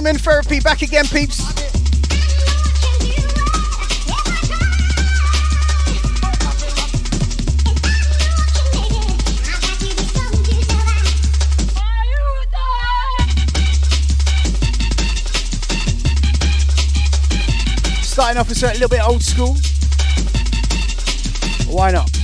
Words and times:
Amen 0.00 0.16
Therapy 0.16 0.60
back 0.60 0.80
again, 0.80 1.04
peeps. 1.08 1.40
Starting 18.02 18.38
off 18.38 18.48
with 18.48 18.62
a 18.62 18.68
little 18.72 18.88
bit 18.88 19.06
old 19.06 19.22
school. 19.22 19.54
Why 21.68 21.90
not? 21.90 22.19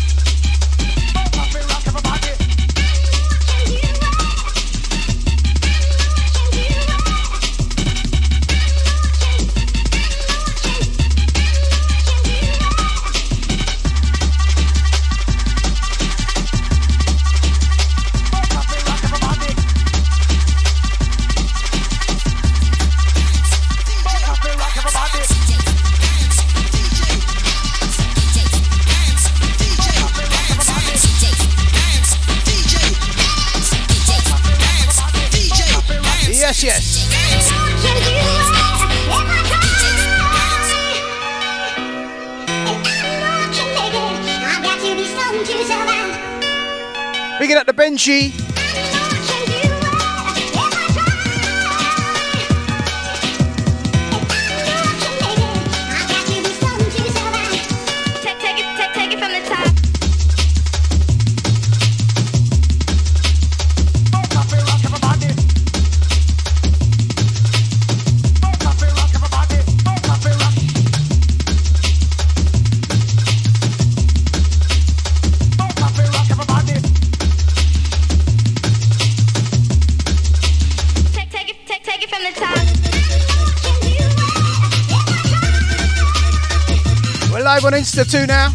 Insta 87.96 88.10
too 88.10 88.26
now. 88.26 88.52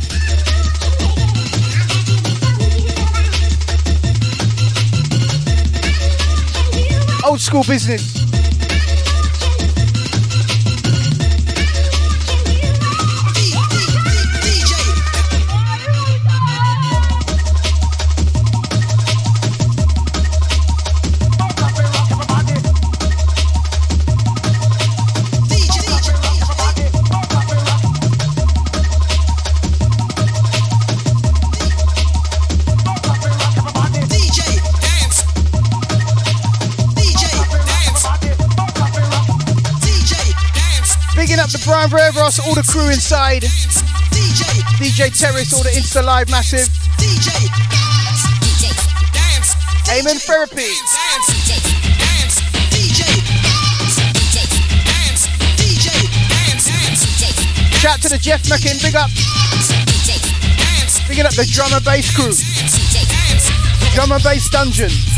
Old 7.28 7.42
school 7.42 7.64
business. 7.64 8.31
Crew 42.72 42.88
inside. 42.88 43.42
DJ, 44.16 44.48
DJ 44.80 45.12
Terrace, 45.12 45.52
all 45.54 45.62
the 45.62 45.72
Insta 45.76 46.02
Live 46.02 46.30
Massive. 46.30 46.70
DJ, 46.96 47.28
dance, 49.12 49.56
Amen 49.92 50.16
Therapy. 50.16 50.72
Shout 57.76 58.00
to 58.04 58.08
the 58.08 58.18
Jeff 58.18 58.48
Mackin, 58.48 58.78
big 58.82 58.96
up. 58.96 59.10
Big 61.10 61.20
up 61.20 61.34
the 61.36 61.46
drum 61.52 61.74
and 61.74 61.84
bass 61.84 62.16
crew. 62.16 62.32
Drum 63.94 64.14
and 64.14 64.24
bass 64.24 64.50
dungeon. 64.50 65.11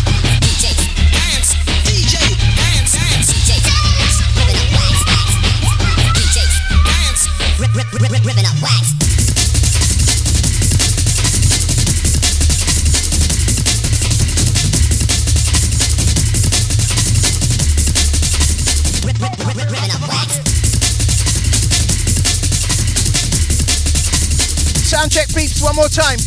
One 25.63 25.75
more 25.75 25.87
time. 25.87 26.17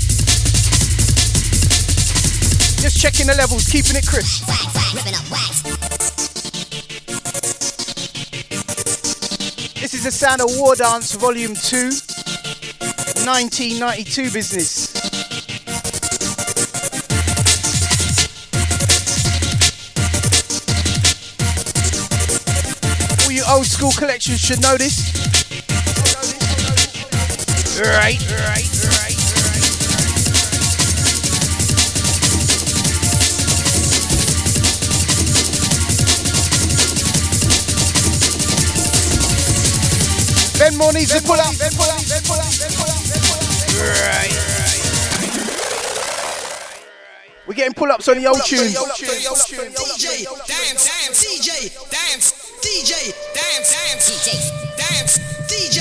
Just 2.80 2.98
checking 3.00 3.26
the 3.26 3.34
levels, 3.36 3.68
keeping 3.68 3.96
it 3.96 4.06
crisp. 4.06 4.46
This 9.78 9.92
is 9.92 10.04
the 10.04 10.10
sound 10.10 10.40
of 10.40 10.48
War 10.56 10.74
Dance 10.74 11.12
Volume 11.12 11.54
2, 11.54 11.90
1992 13.26 14.30
business. 14.30 14.94
All 23.24 23.32
you 23.32 23.44
old 23.48 23.66
school 23.66 23.92
collections 23.92 24.40
should 24.40 24.62
know 24.62 24.78
this. 24.78 25.12
Right, 27.78 28.18
right, 28.48 28.75
right. 40.76 40.78
Ben 40.78 40.84
more 40.84 40.92
needs 40.92 41.12
to 41.12 41.22
pull 41.22 41.40
up. 41.40 41.46
Pull 41.46 41.70
pull 41.76 41.90
pull 42.26 42.42
pull. 42.76 43.36
We're 47.46 47.54
getting 47.54 47.74
pull-ups 47.74 48.08
on 48.08 48.16
the 48.16 48.26
old 48.26 48.42
tunes. 48.44 48.74
DJ, 48.74 50.26
dance, 50.48 50.82
dance, 50.82 51.22
DJ, 51.22 51.70
dance, 51.90 52.32
DJ, 52.58 53.14
dance, 53.34 53.70
dance, 53.70 54.10
DJ, 54.10 54.34
dance, 54.76 55.18
DJ, 55.46 55.78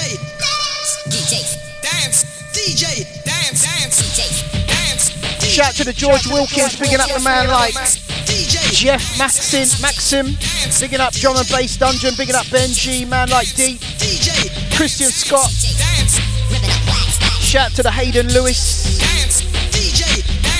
DJ, 1.09 1.41
dance, 1.81 2.21
DJ, 2.53 2.83
dance, 3.25 3.65
dance, 3.65 3.97
DJ, 3.97 4.67
dance. 4.67 5.09
Shout 5.43 5.73
to 5.75 5.83
the 5.83 5.93
George 5.93 6.27
Wilkins, 6.27 6.75
picking 6.75 6.99
up 6.99 7.09
the 7.09 7.19
man 7.21 7.47
like 7.47 7.73
Jeff 8.71 9.17
Maxim, 9.17 9.67
Maxim, 9.81 10.37
bigging 10.79 10.99
up 10.99 11.13
drum 11.13 11.35
and 11.37 11.47
bass 11.49 11.77
dungeon, 11.77 12.13
bigging 12.15 12.35
up 12.35 12.45
Benji, 12.45 13.07
man 13.07 13.29
like 13.29 13.51
Deep. 13.55 13.81
Christian 14.75 15.07
Scott. 15.07 15.47
Shout 17.39 17.71
to 17.79 17.83
the 17.83 17.89
Hayden 17.89 18.27
Lewis. 18.35 18.99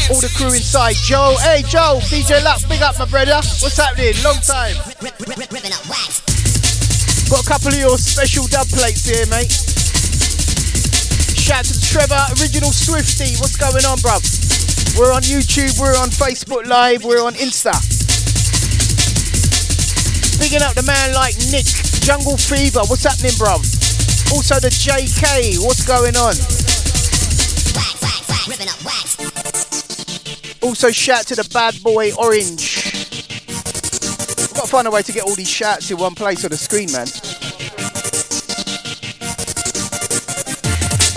All 0.08 0.22
the 0.24 0.32
crew 0.40 0.56
inside. 0.56 0.96
Joe, 1.04 1.36
hey 1.44 1.64
Joe, 1.68 2.00
DJ 2.08 2.40
Luck, 2.40 2.64
big 2.72 2.82
up 2.82 2.98
my 2.98 3.04
brother. 3.12 3.44
What's 3.60 3.76
happening? 3.76 4.16
Long 4.24 4.40
time. 4.40 4.72
Got 7.28 7.44
a 7.44 7.48
couple 7.48 7.76
of 7.76 7.80
your 7.80 7.98
special 8.00 8.48
dub 8.48 8.72
plates 8.72 9.04
here, 9.04 9.28
mate. 9.28 9.52
Shout 11.36 11.68
to 11.68 11.76
the 11.76 11.84
Trevor, 11.84 12.24
original 12.40 12.72
Swifty. 12.72 13.36
What's 13.44 13.60
going 13.60 13.84
on, 13.84 14.00
bruv? 14.00 14.24
We're 14.96 15.12
on 15.12 15.28
YouTube, 15.28 15.76
we're 15.76 16.00
on 16.00 16.08
Facebook 16.08 16.66
Live, 16.66 17.04
we're 17.04 17.20
on 17.20 17.34
Insta. 17.36 17.76
Bigging 20.40 20.64
up 20.64 20.74
the 20.74 20.88
man 20.88 21.14
like 21.14 21.36
Nick, 21.52 21.68
Jungle 22.00 22.38
Fever, 22.38 22.80
what's 22.88 23.04
happening, 23.04 23.36
bruv? 23.36 23.85
Also 24.34 24.60
the 24.60 24.70
JK, 24.70 25.60
what's 25.66 25.86
going 25.86 26.16
on? 26.16 26.36
Also 30.62 30.92
shout 30.92 31.28
to 31.28 31.36
the 31.36 31.48
bad 31.54 31.82
boy 31.84 32.12
Orange. 32.16 32.94
We've 34.38 34.54
got 34.54 34.66
to 34.66 34.72
find 34.72 34.88
a 34.88 34.92
way 34.92 35.02
to 35.04 35.12
get 35.12 35.24
all 35.24 35.36
these 35.36 35.50
shouts 35.50 35.90
in 35.92 35.98
one 35.98 36.16
place 36.16 36.44
on 36.44 36.50
the 36.50 36.58
screen, 36.58 36.92
man. 36.92 37.08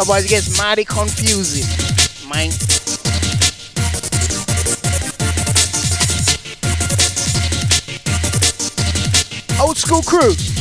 Otherwise 0.01 0.27
it 0.27 0.29
gets 0.29 0.59
mighty 0.59 0.85
confusing, 0.85 1.67
man. 2.29 2.51
Old 9.61 9.77
school 9.77 10.03
crew. 10.03 10.58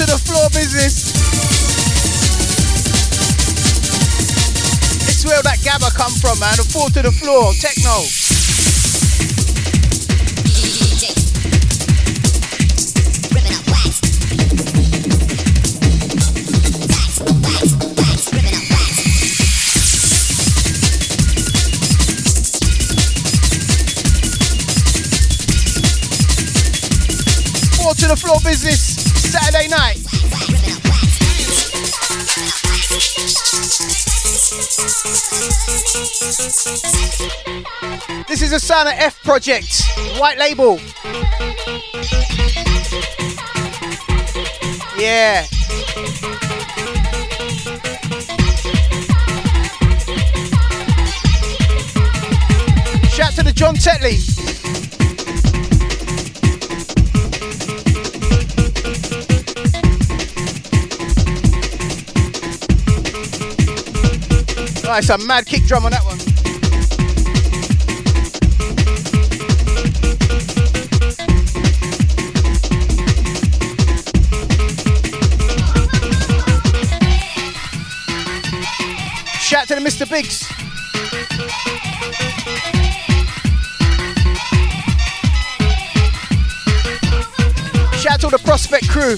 To 0.00 0.06
the 0.06 0.16
floor 0.16 0.48
business. 0.48 1.12
It's 5.08 5.26
where 5.26 5.42
that 5.42 5.58
gabba 5.58 5.94
come 5.94 6.12
from, 6.12 6.40
man. 6.40 6.56
The 6.56 6.64
four 6.64 6.88
to 6.88 7.02
the 7.02 7.12
floor, 7.12 7.52
techno. 7.60 8.06
To 27.98 28.08
the 28.08 28.16
floor 28.16 28.38
business, 28.42 28.99
Saturday 29.50 29.68
night. 29.68 29.96
This 38.28 38.42
is 38.42 38.52
a 38.52 38.60
of 38.86 38.92
F 38.96 39.20
project, 39.24 39.82
white 40.18 40.38
label. 40.38 40.78
Yeah. 44.96 45.42
Shout 53.08 53.32
to 53.32 53.42
the 53.42 53.52
John 53.52 53.74
Tetley. 53.74 54.29
Nice, 64.90 65.08
a 65.08 65.18
mad 65.18 65.46
kick 65.46 65.62
drum 65.66 65.84
on 65.84 65.92
that 65.92 66.04
one. 66.04 66.18
Shout 79.38 79.68
to 79.68 79.76
the 79.76 79.80
Mr. 79.80 80.10
Biggs. 80.10 80.40
Shout 88.02 88.20
to 88.22 88.26
the 88.26 88.40
Prospect 88.42 88.88
crew. 88.88 89.14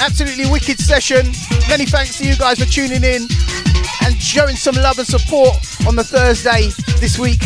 Absolutely 0.00 0.48
wicked 0.48 0.78
session. 0.78 1.53
Many 1.74 1.86
thanks 1.86 2.18
to 2.18 2.24
you 2.24 2.36
guys 2.36 2.60
for 2.60 2.66
tuning 2.66 3.02
in 3.02 3.26
and 4.04 4.22
showing 4.22 4.54
some 4.54 4.76
love 4.76 4.96
and 4.98 5.06
support 5.08 5.56
on 5.88 5.96
the 5.96 6.04
Thursday 6.04 6.68
this 7.00 7.18
week. 7.18 7.40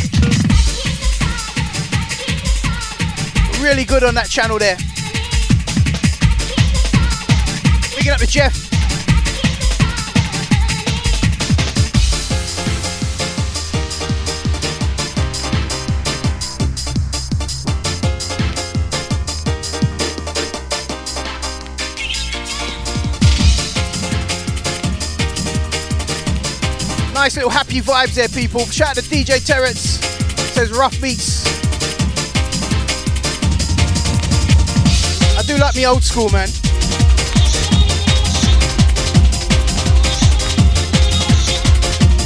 Really 3.63 3.87
good 3.87 4.05
on 4.05 4.15
that 4.17 4.29
channel 4.29 4.59
there. 4.59 4.77
Picking 7.97 8.13
up 8.13 8.19
to 8.19 8.27
Jeff. 8.27 8.58
Nice 27.19 27.35
little 27.35 27.51
happy 27.51 27.81
vibes 27.81 28.15
there, 28.15 28.29
people. 28.29 28.65
Shout 28.67 28.91
out 28.91 28.97
to 28.97 29.03
DJ 29.03 29.45
Terrence. 29.45 29.99
Says 30.55 30.71
rough 30.71 30.99
beats. 31.03 31.45
I 35.37 35.43
do 35.43 35.57
like 35.59 35.75
me 35.75 35.85
old 35.85 36.05
school, 36.05 36.31
man. 36.31 36.47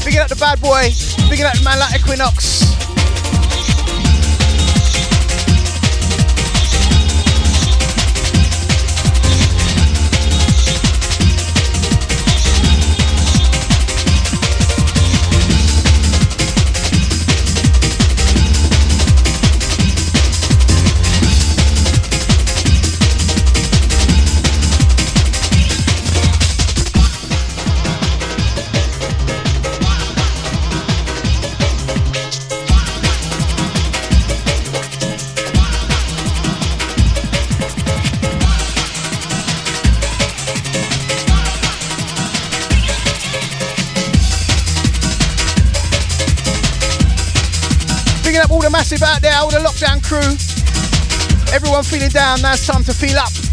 Bigging 0.04 0.20
up 0.20 0.28
the 0.28 0.36
bad 0.38 0.60
boy. 0.60 0.90
Bigging 1.30 1.46
up 1.46 1.54
the 1.54 1.62
man 1.64 1.78
like 1.78 1.98
Equinox. 1.98 2.71
Crew. 50.12 50.36
Everyone 51.54 51.82
feeling 51.82 52.10
down, 52.10 52.42
now 52.42 52.52
it's 52.52 52.66
time 52.66 52.84
to 52.84 52.92
feel 52.92 53.16
up. 53.16 53.51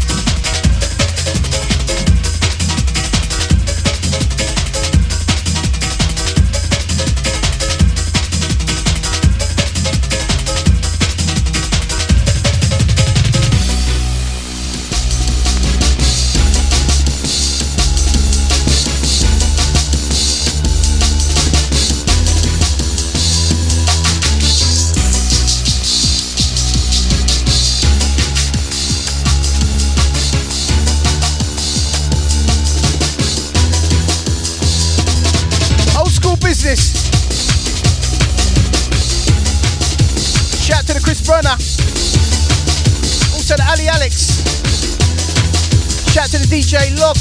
DJ 46.50 46.90
Log. 46.98 47.16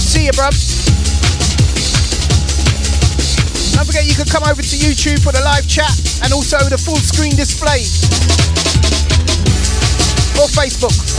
See 0.00 0.24
you, 0.24 0.32
bruv. 0.32 0.54
Don't 3.74 3.84
forget 3.84 4.06
you 4.06 4.14
can 4.14 4.24
come 4.24 4.44
over 4.44 4.62
to 4.62 4.76
YouTube 4.76 5.22
for 5.22 5.30
the 5.30 5.42
live 5.44 5.68
chat 5.68 5.92
and 6.22 6.32
also 6.32 6.56
the 6.70 6.78
full 6.78 6.96
screen 6.96 7.36
display. 7.36 7.84
Or 10.40 10.48
Facebook. 10.48 11.13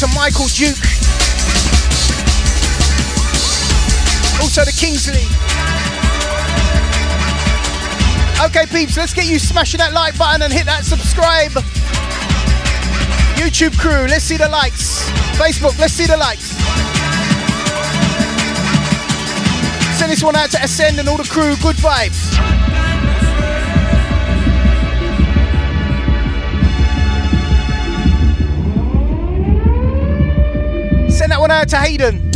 To 0.00 0.06
Michael 0.14 0.46
Duke. 0.48 0.80
Also 4.40 4.64
to 4.64 4.72
Kingsley. 4.72 5.28
Okay, 8.42 8.64
peeps, 8.72 8.96
let's 8.96 9.12
get 9.12 9.26
you 9.26 9.38
smashing 9.38 9.76
that 9.76 9.92
like 9.92 10.16
button 10.16 10.40
and 10.40 10.50
hit 10.50 10.64
that 10.64 10.84
subscribe. 10.84 11.50
YouTube 13.36 13.78
crew, 13.78 14.06
let's 14.08 14.24
see 14.24 14.38
the 14.38 14.48
likes. 14.48 15.04
Facebook, 15.36 15.78
let's 15.78 15.92
see 15.92 16.06
the 16.06 16.16
likes. 16.16 16.56
Send 19.98 20.10
this 20.10 20.22
one 20.22 20.34
out 20.34 20.50
to 20.52 20.64
Ascend 20.64 20.98
and 20.98 21.10
all 21.10 21.18
the 21.18 21.28
crew, 21.28 21.56
good 21.60 21.76
vibes. 21.76 22.49
One 31.50 31.60
out 31.62 31.68
to 31.68 31.76
Hayden. 31.78 32.30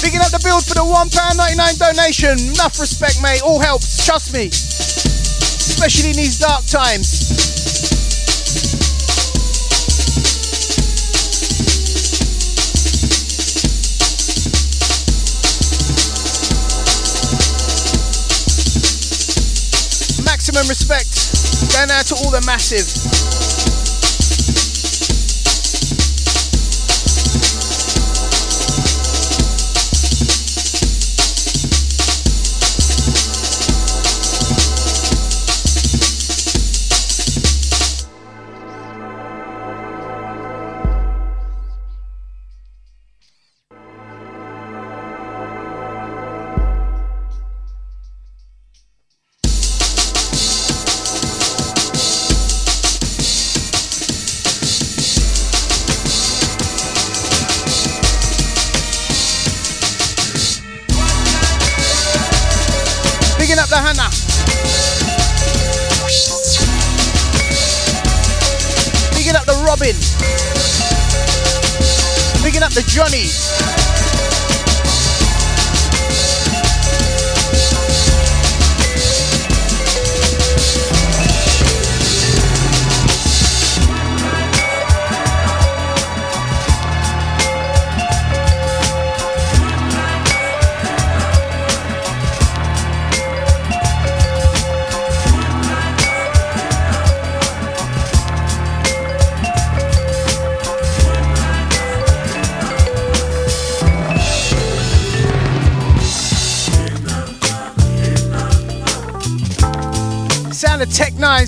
Picking 0.00 0.20
up 0.20 0.30
the 0.30 0.40
build 0.44 0.64
for 0.64 0.74
the 0.74 0.84
£1.99 0.84 1.78
donation. 1.78 2.38
Enough 2.54 2.78
respect, 2.78 3.20
mate. 3.22 3.42
All 3.42 3.60
helps. 3.60 4.04
Trust 4.04 4.32
me. 4.32 4.46
Especially 4.46 6.10
in 6.10 6.16
these 6.16 6.38
dark 6.38 6.66
times. 6.66 7.24
maximum 20.44 20.68
respect 20.68 21.13
going 21.74 21.90
out 21.90 22.06
to 22.06 22.14
all 22.14 22.30
the 22.30 22.42
massive. 22.46 23.03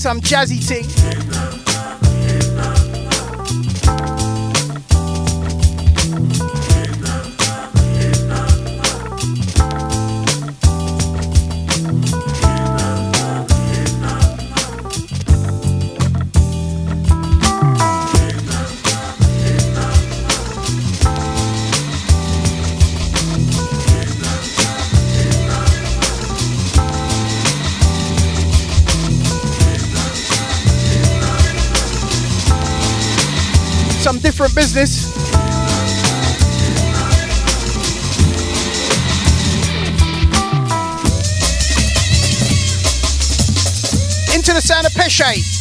Some 0.07 0.21
jazzy 0.21 0.63
thing. 0.63 1.16
Sound 45.17 45.57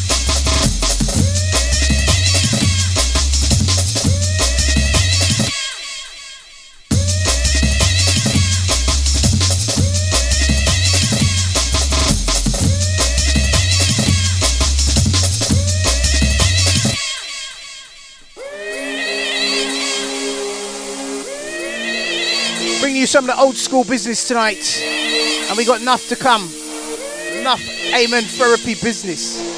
of 23.05 23.09
some 23.09 23.29
of 23.29 23.35
the 23.35 23.41
old 23.41 23.55
school 23.55 23.83
business 23.83 24.27
tonight. 24.27 24.81
And 25.47 25.57
we 25.57 25.63
got 25.63 25.79
enough 25.79 26.09
to 26.09 26.15
come. 26.15 26.64
Enough 27.45 27.69
Amen 27.93 28.23
therapy 28.23 28.73
business. 28.73 29.54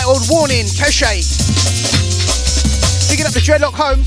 Entitled 0.00 0.30
Warning, 0.30 0.66
Pesce. 0.78 1.26
Picking 3.10 3.26
up 3.26 3.32
the 3.32 3.40
Dreadlock 3.40 3.74
Home. 3.74 4.02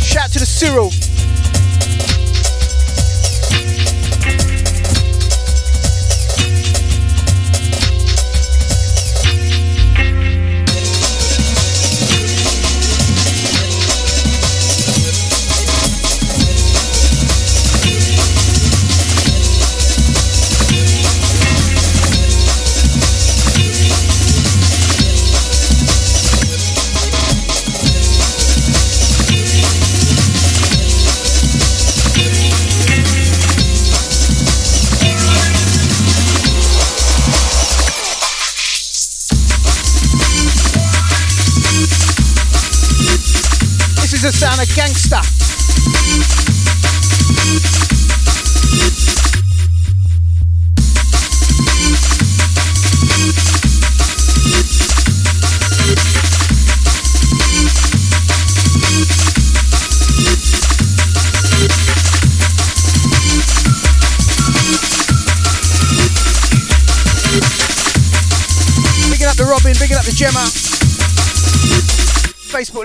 Shout 0.00 0.32
to 0.32 0.40
the 0.40 0.46
Cyril. 0.46 0.90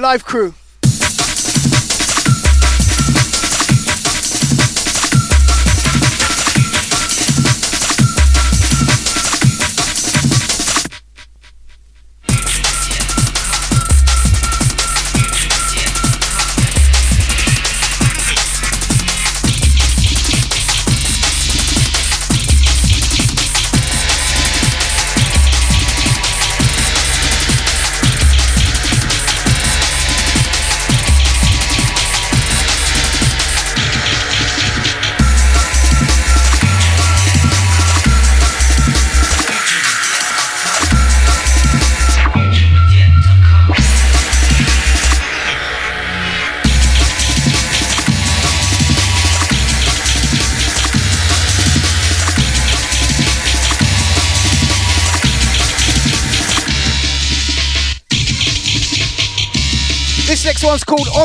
Live 0.07 0.23
crew. 0.23 0.53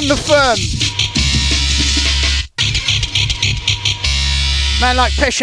On 0.03 0.09
the 0.09 0.17
Firm. 0.17 0.59
Man 4.81 4.97
like 4.97 5.13
Pesce. 5.13 5.43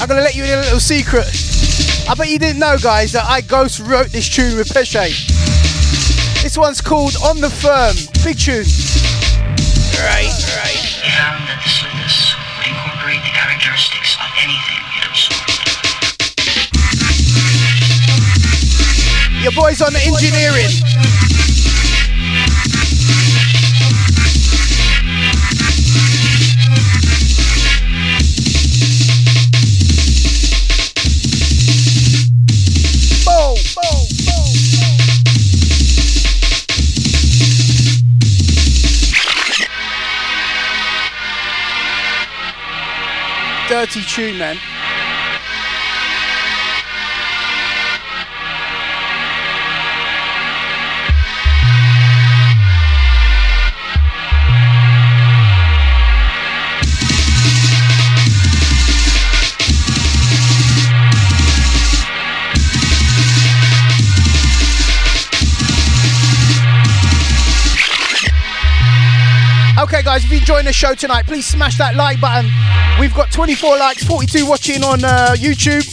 I'm 0.00 0.08
gonna 0.08 0.20
let 0.20 0.34
you 0.34 0.44
in 0.44 0.50
a 0.50 0.56
little 0.56 0.78
secret. 0.78 1.24
I 2.06 2.14
bet 2.14 2.28
you 2.28 2.38
didn't 2.38 2.58
know, 2.58 2.76
guys, 2.76 3.12
that 3.12 3.24
I 3.26 3.40
ghost 3.40 3.80
wrote 3.80 4.08
this 4.08 4.28
tune 4.28 4.58
with 4.58 4.68
Pesce. 4.68 4.92
This 6.42 6.58
one's 6.58 6.82
called 6.82 7.14
On 7.24 7.40
the 7.40 7.48
Firm. 7.48 7.94
Big 8.22 8.38
tune. 8.38 8.79
Your 19.50 19.64
boy's 19.64 19.82
on 19.82 19.92
the 19.92 19.98
engineering. 19.98 20.70
dirty 43.68 44.02
tune, 44.02 44.36
man. 44.36 44.79
Okay, 69.80 70.02
guys, 70.02 70.24
if 70.24 70.30
you're 70.30 70.40
enjoying 70.40 70.66
the 70.66 70.74
show 70.74 70.94
tonight, 70.94 71.24
please 71.24 71.46
smash 71.46 71.78
that 71.78 71.96
like 71.96 72.20
button. 72.20 72.50
We've 73.00 73.14
got 73.14 73.32
24 73.32 73.78
likes, 73.78 74.04
42 74.04 74.44
watching 74.44 74.84
on 74.84 75.02
uh, 75.02 75.34
YouTube. 75.38 75.86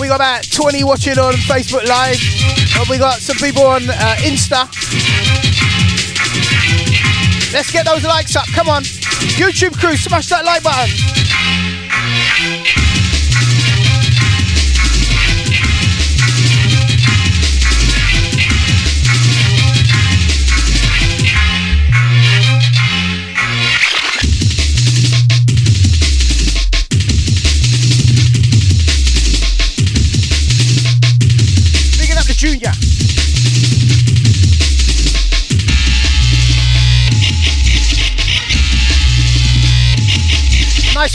We 0.00 0.08
got 0.08 0.16
about 0.16 0.50
20 0.50 0.82
watching 0.82 1.16
on 1.16 1.34
Facebook 1.34 1.86
Live. 1.86 2.18
And 2.76 2.88
we 2.88 2.98
got 2.98 3.20
some 3.20 3.36
people 3.36 3.62
on 3.62 3.88
uh, 3.88 4.16
Insta. 4.18 4.66
Let's 7.52 7.70
get 7.70 7.86
those 7.86 8.02
likes 8.02 8.34
up. 8.34 8.46
Come 8.48 8.68
on. 8.68 8.82
YouTube 8.82 9.78
crew, 9.78 9.96
smash 9.96 10.26
that 10.30 10.44
like 10.44 10.64
button. 10.64 10.90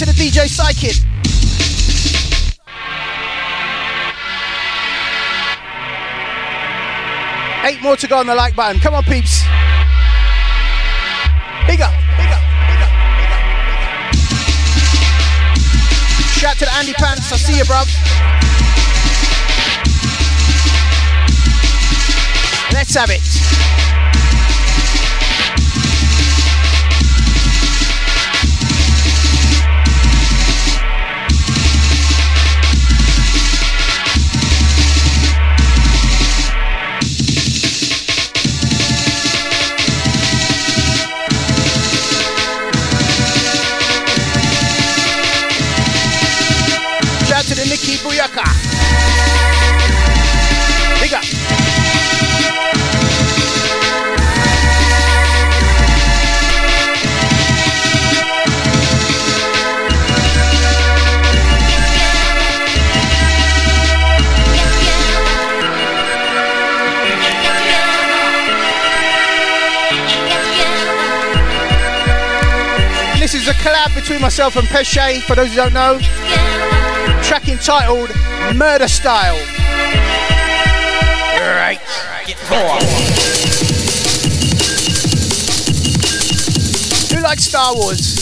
to 0.00 0.06
the 0.06 0.12
DJ 0.12 0.48
Psychic. 0.48 0.96
Eight 7.66 7.82
more 7.82 7.96
to 7.96 8.06
go 8.06 8.16
on 8.16 8.26
the 8.26 8.34
like 8.34 8.56
button. 8.56 8.80
Come 8.80 8.94
on, 8.94 9.02
peeps. 9.02 9.42
Big 11.66 11.82
up, 11.82 11.92
big 12.16 12.30
up, 12.32 12.40
big 12.64 12.80
up, 12.80 12.88
big 13.20 13.28
up. 13.28 13.44
Shout 16.32 16.56
to 16.56 16.64
the 16.64 16.72
Andy 16.76 16.94
Pants. 16.94 17.30
I 17.30 17.36
see 17.36 17.58
you, 17.58 17.64
bruv. 17.64 17.84
Let's 22.72 22.94
have 22.94 23.10
it. 23.10 23.69
Is 73.40 73.48
a 73.48 73.54
collab 73.54 73.94
between 73.94 74.20
myself 74.20 74.56
and 74.56 74.68
Pesce, 74.68 75.22
for 75.22 75.34
those 75.34 75.48
who 75.50 75.56
don't 75.56 75.72
know. 75.72 75.98
Track 77.22 77.48
entitled 77.48 78.10
Murder 78.54 78.86
Style. 78.86 79.38
Right. 81.40 81.80
Who 87.10 87.20
likes 87.22 87.44
Star 87.44 87.74
Wars? 87.74 88.18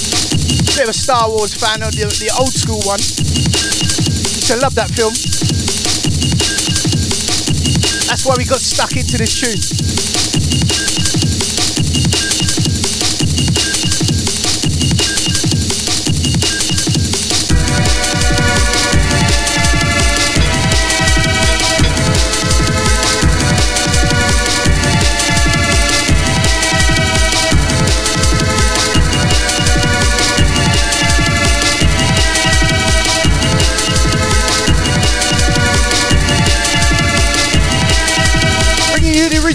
Bit 0.76 0.84
of 0.84 0.90
a 0.90 0.92
Star 0.92 1.28
Wars 1.28 1.52
fan 1.54 1.82
of 1.82 1.90
the, 1.92 2.06
the 2.20 2.30
old 2.38 2.52
school 2.52 2.80
one. 2.86 3.00
Used 3.00 4.46
to 4.46 4.56
love 4.56 4.76
that 4.76 4.90
film. 4.90 5.14
That's 8.06 8.24
why 8.24 8.36
we 8.38 8.44
got 8.44 8.60
stuck 8.60 8.96
into 8.96 9.18
this 9.18 9.40
tune. 9.40 10.87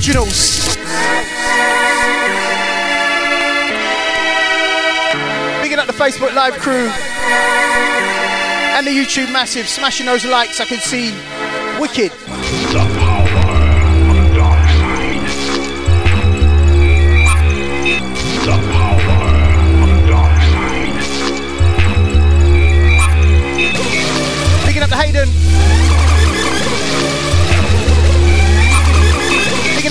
Originals. 0.03 0.75
Bigging 5.61 5.79
up 5.79 5.87
the 5.87 5.93
Facebook 5.93 6.33
Live 6.33 6.55
crew 6.55 6.89
and 8.75 8.85
the 8.85 8.91
YouTube 8.91 9.31
massive, 9.31 9.69
smashing 9.69 10.05
those 10.05 10.25
likes. 10.25 10.59
I 10.59 10.65
can 10.65 10.79
see 10.79 11.13
wicked. 11.79 12.11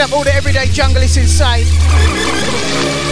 Up 0.03 0.13
all 0.13 0.25
the 0.25 0.35
everyday 0.35 0.67
jungle, 0.67 1.01
inside. 1.17 1.65
Right. 1.65 3.12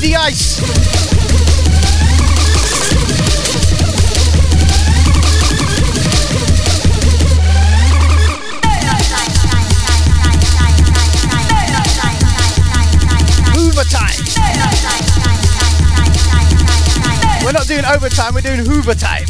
The 0.00 0.16
Ice. 0.16 0.60
Hoover 13.52 13.84
time. 13.84 14.16
We're 17.44 17.52
not 17.52 17.66
doing 17.66 17.84
overtime, 17.84 18.34
we're 18.34 18.40
doing 18.40 18.64
Hoover 18.64 18.94
time. 18.94 19.26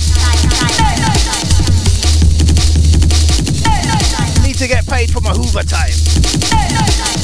Need 4.45 4.57
to 4.57 4.69
get 4.69 4.87
paid 4.87 5.11
for 5.11 5.21
my 5.21 5.31
Hoover 5.31 5.65
time. 5.65 7.20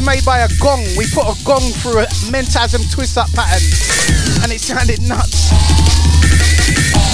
Was 0.00 0.06
made 0.06 0.24
by 0.24 0.40
a 0.40 0.48
gong. 0.60 0.84
We 0.96 1.06
put 1.12 1.26
a 1.26 1.44
gong 1.44 1.60
through 1.60 2.00
a 2.00 2.06
Mentasm 2.30 2.90
twist 2.92 3.18
up 3.18 3.30
pattern 3.32 3.62
and 4.42 4.52
it 4.52 4.60
sounded 4.60 5.02
nuts. 5.02 5.50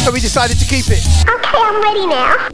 So 0.05 0.13
we 0.13 0.21
decided 0.21 0.59
to 0.59 0.67
keep 0.67 0.87
it. 0.89 1.05
Okay, 1.29 1.59
I'm 1.59 1.83
ready 1.83 2.07
now. 2.07 2.49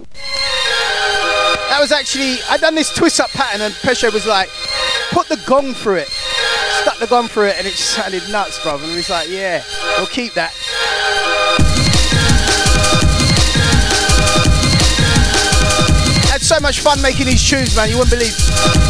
That 1.69 1.79
was 1.81 1.93
actually, 1.93 2.39
I 2.49 2.57
done 2.59 2.75
this 2.75 2.91
twist 2.95 3.21
up 3.21 3.31
pattern 3.31 3.63
and 3.63 3.75
Pesce 3.75 4.11
was 4.13 4.27
like, 4.27 4.49
put 5.11 5.29
the 5.29 5.41
gong 5.47 5.75
through 5.75 5.97
it. 5.97 6.09
Stuck 6.09 6.99
the 6.99 7.07
gong 7.07 7.29
through 7.29 7.49
it 7.49 7.57
and 7.59 7.67
it 7.67 7.75
sounded 7.75 8.23
nuts, 8.31 8.63
bro. 8.63 8.77
And 8.77 8.89
we 8.89 8.97
was 8.97 9.11
like, 9.11 9.29
yeah, 9.29 9.63
we'll 9.99 10.07
keep 10.07 10.35
that. 10.35 10.53
Had 16.31 16.41
so 16.41 16.59
much 16.61 16.81
fun 16.81 17.03
making 17.03 17.27
these 17.27 17.47
tunes, 17.47 17.77
man, 17.77 17.91
you 17.91 17.99
wouldn't 17.99 18.19
believe. 18.19 18.82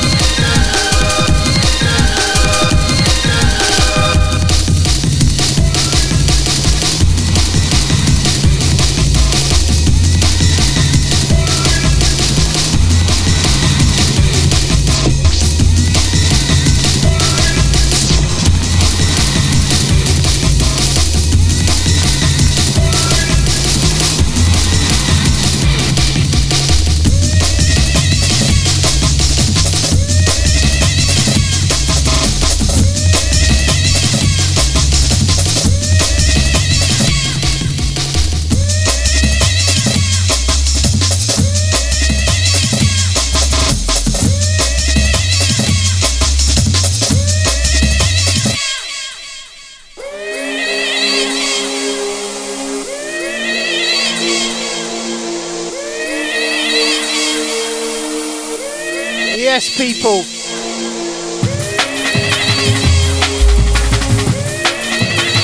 People. 59.82 60.22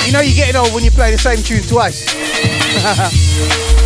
You 0.07 0.12
know 0.12 0.20
you're 0.20 0.37
getting 0.37 0.55
old 0.55 0.72
when 0.72 0.85
you 0.85 0.92
play 0.92 1.11
the 1.11 1.18
same 1.18 1.42
tune 1.42 1.62
twice. 1.64 2.07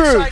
Crew. 0.00 0.29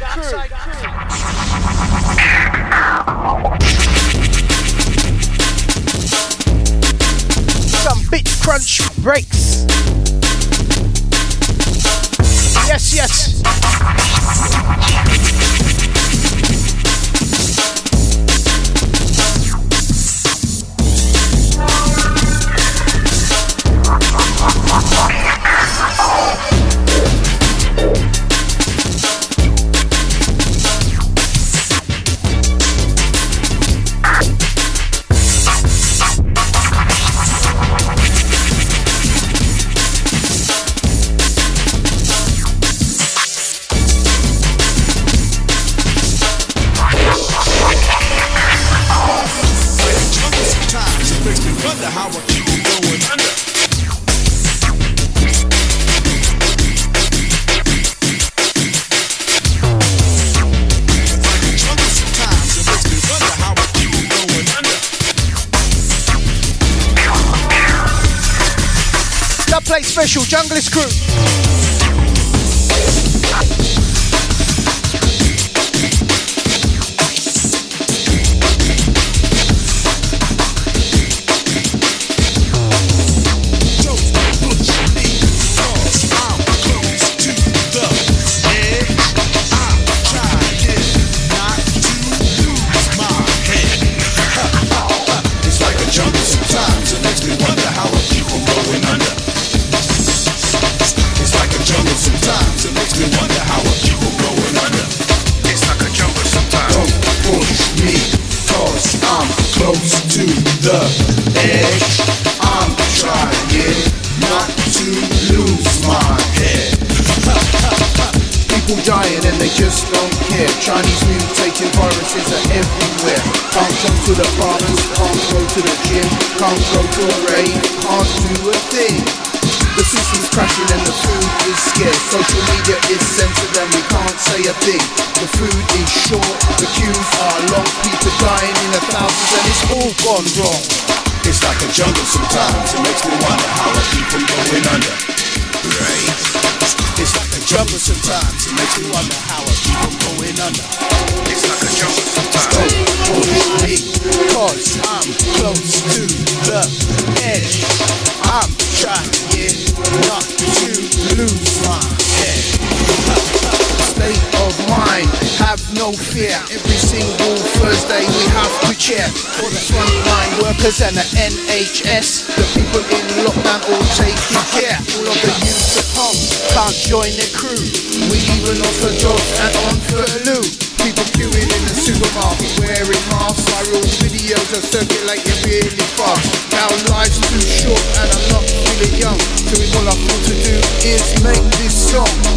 Make 191.22 191.42
this 191.59 191.90
song. 191.90 192.28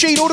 Auto 0.00 0.08
Machine, 0.08 0.29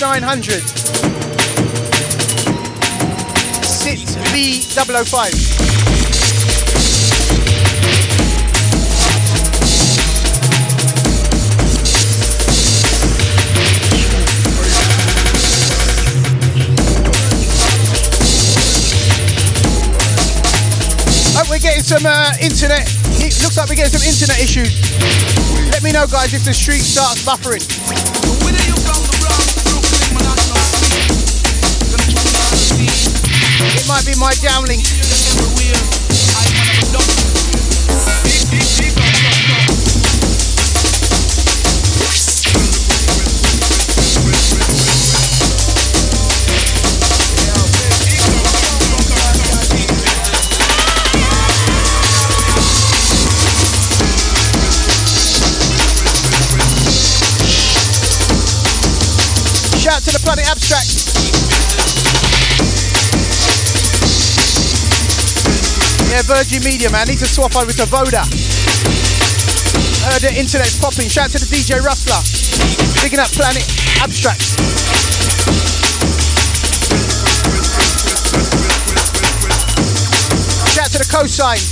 900. 0.00 0.62
Sit 3.62 3.98
V005. 4.32 5.60
getting 21.60 21.82
some 21.82 22.06
uh, 22.06 22.32
internet. 22.40 22.88
It 23.20 23.36
looks 23.42 23.58
like 23.58 23.68
we're 23.68 23.74
getting 23.74 23.92
some 23.92 24.08
internet 24.08 24.40
issues. 24.40 24.80
Let 25.70 25.82
me 25.82 25.92
know, 25.92 26.06
guys, 26.06 26.32
if 26.32 26.42
the 26.42 26.54
stream 26.54 26.80
starts 26.80 27.22
buffering. 27.22 27.60
Might 33.90 34.06
be 34.06 34.14
my 34.20 34.30
downlink. 34.34 34.86
Shout 59.80 60.02
to 60.04 60.12
the 60.12 60.20
Planet 60.22 60.46
Abstract. 60.48 61.09
Yeah, 66.10 66.22
Virgin 66.26 66.64
Media, 66.64 66.90
man. 66.90 67.06
Need 67.06 67.22
to 67.22 67.30
swap 67.30 67.54
over 67.54 67.70
to 67.70 67.86
Voda. 67.86 68.26
Heard 70.02 70.26
the 70.26 70.34
internet's 70.34 70.74
popping. 70.74 71.06
Shout 71.06 71.26
out 71.26 71.30
to 71.30 71.38
the 71.38 71.46
DJ 71.46 71.78
Rustler. 71.78 72.18
Picking 72.98 73.20
up 73.20 73.30
Planet 73.30 73.62
Abstract. 74.02 74.42
Shout 80.74 80.82
out 80.82 80.90
to 80.90 80.98
the 80.98 81.06
cosign. 81.06 81.62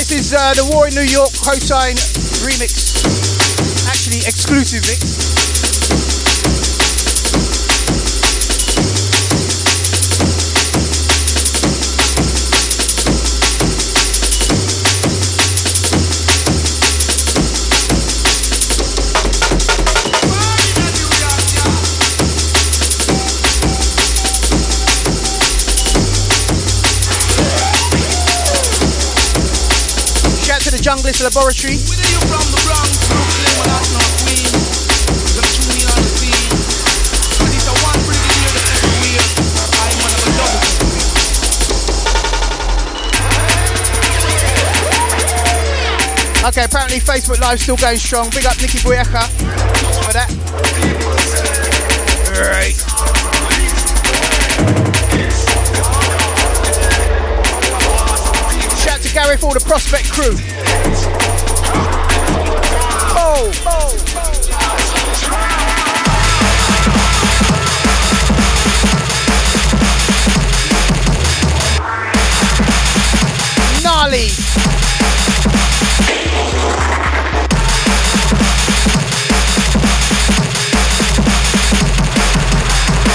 This 0.00 0.12
is 0.12 0.32
uh, 0.32 0.54
the 0.54 0.64
War 0.72 0.88
in 0.88 0.94
New 0.94 1.02
York 1.02 1.28
cosign 1.44 2.00
remix. 2.40 3.04
Actually, 3.86 4.24
exclusive 4.24 4.80
mix. 4.88 5.41
Junglist 30.92 31.22
Laboratory. 31.22 31.78
Okay, 46.44 46.64
apparently 46.64 47.00
Facebook 47.00 47.40
Live 47.40 47.58
still 47.58 47.76
going 47.76 47.96
strong. 47.96 48.28
Big 48.28 48.44
up 48.44 48.60
Nicky 48.60 48.76
Boyaja 48.80 49.91
For 59.12 59.20
all 59.46 59.52
the 59.52 59.60
Prospect 59.60 60.10
crew. 60.10 60.34
Oh, 63.14 63.52
oh, 63.66 63.92
Gnarly. 73.82 74.28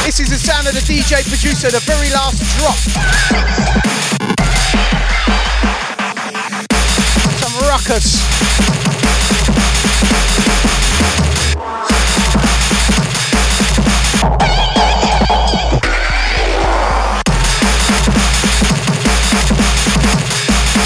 This 0.06 0.20
is 0.20 0.30
the 0.30 0.38
sound 0.38 0.68
of 0.68 0.76
the 0.76 0.82
DJ 0.82 1.28
producer, 1.28 1.72
the 1.72 1.80
very 1.80 2.12
last 2.12 2.44
drop. 2.60 3.87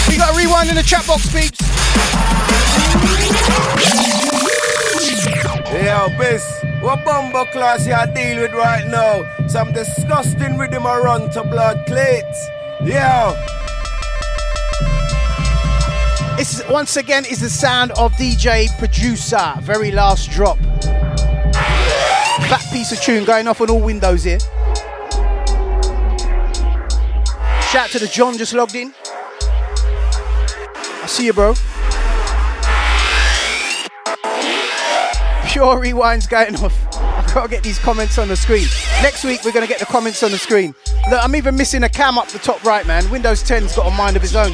We 0.09 0.17
got 0.17 0.33
a 0.33 0.37
rewind 0.37 0.69
in 0.69 0.75
the 0.75 0.83
chat 0.83 1.07
box, 1.07 1.31
peeps. 1.31 1.61
Yo, 5.71 6.09
Biz, 6.17 6.43
what 6.81 7.05
bumper 7.05 7.45
class 7.51 7.87
you 7.87 7.95
deal 8.13 8.41
with 8.41 8.53
right 8.53 8.85
now? 8.87 9.23
Some 9.47 9.71
disgusting 9.71 10.57
rhythm 10.57 10.85
a 10.85 10.99
run 10.99 11.29
to 11.31 11.43
blood 11.43 11.85
plates. 11.87 12.49
Yo, 12.83 13.35
This 16.41 16.63
once 16.71 16.97
again 16.97 17.23
is 17.25 17.39
the 17.39 17.51
sound 17.51 17.91
of 17.91 18.13
DJ 18.13 18.67
producer. 18.79 19.53
Very 19.59 19.91
last 19.91 20.31
drop. 20.31 20.57
Fat 22.47 22.67
piece 22.71 22.91
of 22.91 22.99
tune 22.99 23.25
going 23.25 23.47
off 23.47 23.61
on 23.61 23.69
all 23.69 23.79
windows 23.79 24.23
here. 24.23 24.39
Shout 27.69 27.91
to 27.91 27.99
the 27.99 28.09
John 28.11 28.39
just 28.39 28.53
logged 28.53 28.73
in. 28.73 28.91
I 30.73 31.05
see 31.05 31.27
you, 31.27 31.33
bro. 31.33 31.53
pure 35.47 35.77
rewind's 35.77 36.25
going 36.25 36.55
off. 36.55 36.87
I've 36.95 37.31
got 37.35 37.43
to 37.43 37.49
get 37.49 37.61
these 37.61 37.77
comments 37.77 38.17
on 38.17 38.29
the 38.29 38.35
screen. 38.35 38.65
Next 39.03 39.23
week, 39.23 39.41
we're 39.45 39.51
going 39.51 39.67
to 39.67 39.69
get 39.71 39.79
the 39.79 39.85
comments 39.85 40.23
on 40.23 40.31
the 40.31 40.39
screen. 40.39 40.73
Look, 41.11 41.23
I'm 41.23 41.35
even 41.35 41.55
missing 41.55 41.83
a 41.83 41.89
cam 41.89 42.17
up 42.17 42.29
the 42.29 42.39
top 42.39 42.63
right, 42.63 42.87
man. 42.87 43.07
Windows 43.11 43.43
10's 43.43 43.75
got 43.75 43.85
a 43.85 43.95
mind 43.95 44.17
of 44.17 44.23
its 44.23 44.33
own. 44.33 44.53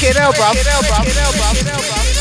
Freaking 0.00 0.16
hell, 0.16 0.32
bruv. 0.32 0.54
People 0.54 2.19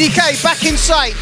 DDK 0.00 0.42
back 0.42 0.64
in 0.64 0.78
sight. 0.78 1.14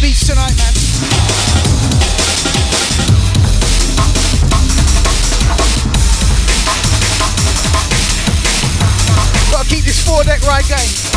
The 0.00 0.12
sound 0.12 0.38
of 0.38 0.46
TDK, 0.46 0.70
back 9.52 9.70
in 9.72 9.82
sight. 9.82 10.70
psychedelics. 10.70 11.09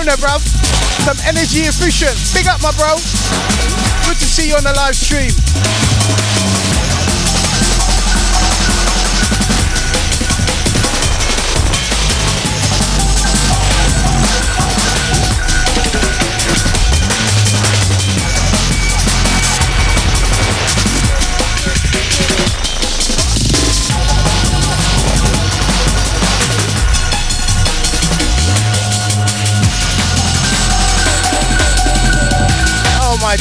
Corona, 0.00 0.16
bruv. 0.16 0.40
Some 1.04 1.18
energy 1.26 1.60
efficient. 1.60 2.16
Big 2.34 2.46
up, 2.46 2.62
my 2.62 2.72
bro. 2.72 2.96
Good 4.06 4.18
to 4.18 4.24
see 4.24 4.48
you 4.48 4.56
on 4.56 4.64
the 4.64 4.72
live 4.72 4.96
stream. 4.96 5.30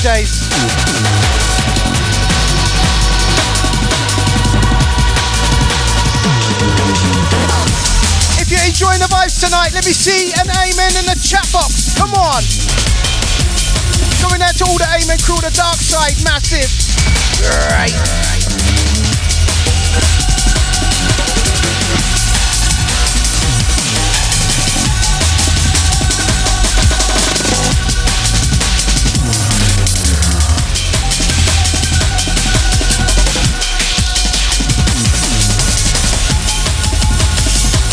My. 0.04 0.24
If 8.40 8.50
you're 8.50 8.64
enjoying 8.66 9.00
the 9.00 9.08
vibes 9.12 9.40
tonight, 9.44 9.74
let 9.74 9.86
me 9.86 9.92
see 9.92 10.32
an 10.40 10.48
amen 10.48 10.96
in 11.00 11.06
the 11.06 11.20
chat 11.22 11.46
box. 11.52 11.94
Come 11.98 12.14
on. 12.14 12.44
Going 14.22 14.42
out 14.42 14.56
to 14.56 14.66
all 14.66 14.78
the 14.78 14.88
amen 14.88 15.20
crew, 15.20 15.38
the 15.44 15.52
dark 15.52 15.76
side, 15.76 16.16
massive. 16.24 16.70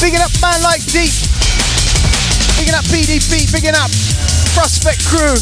Right. 0.07 0.79
Deep. 0.95 1.11
Bigging 2.55 2.79
up 2.79 2.87
PDP, 2.87 3.51
bigging 3.51 3.75
up 3.75 3.91
Prospect 4.55 5.03
Crew. 5.03 5.35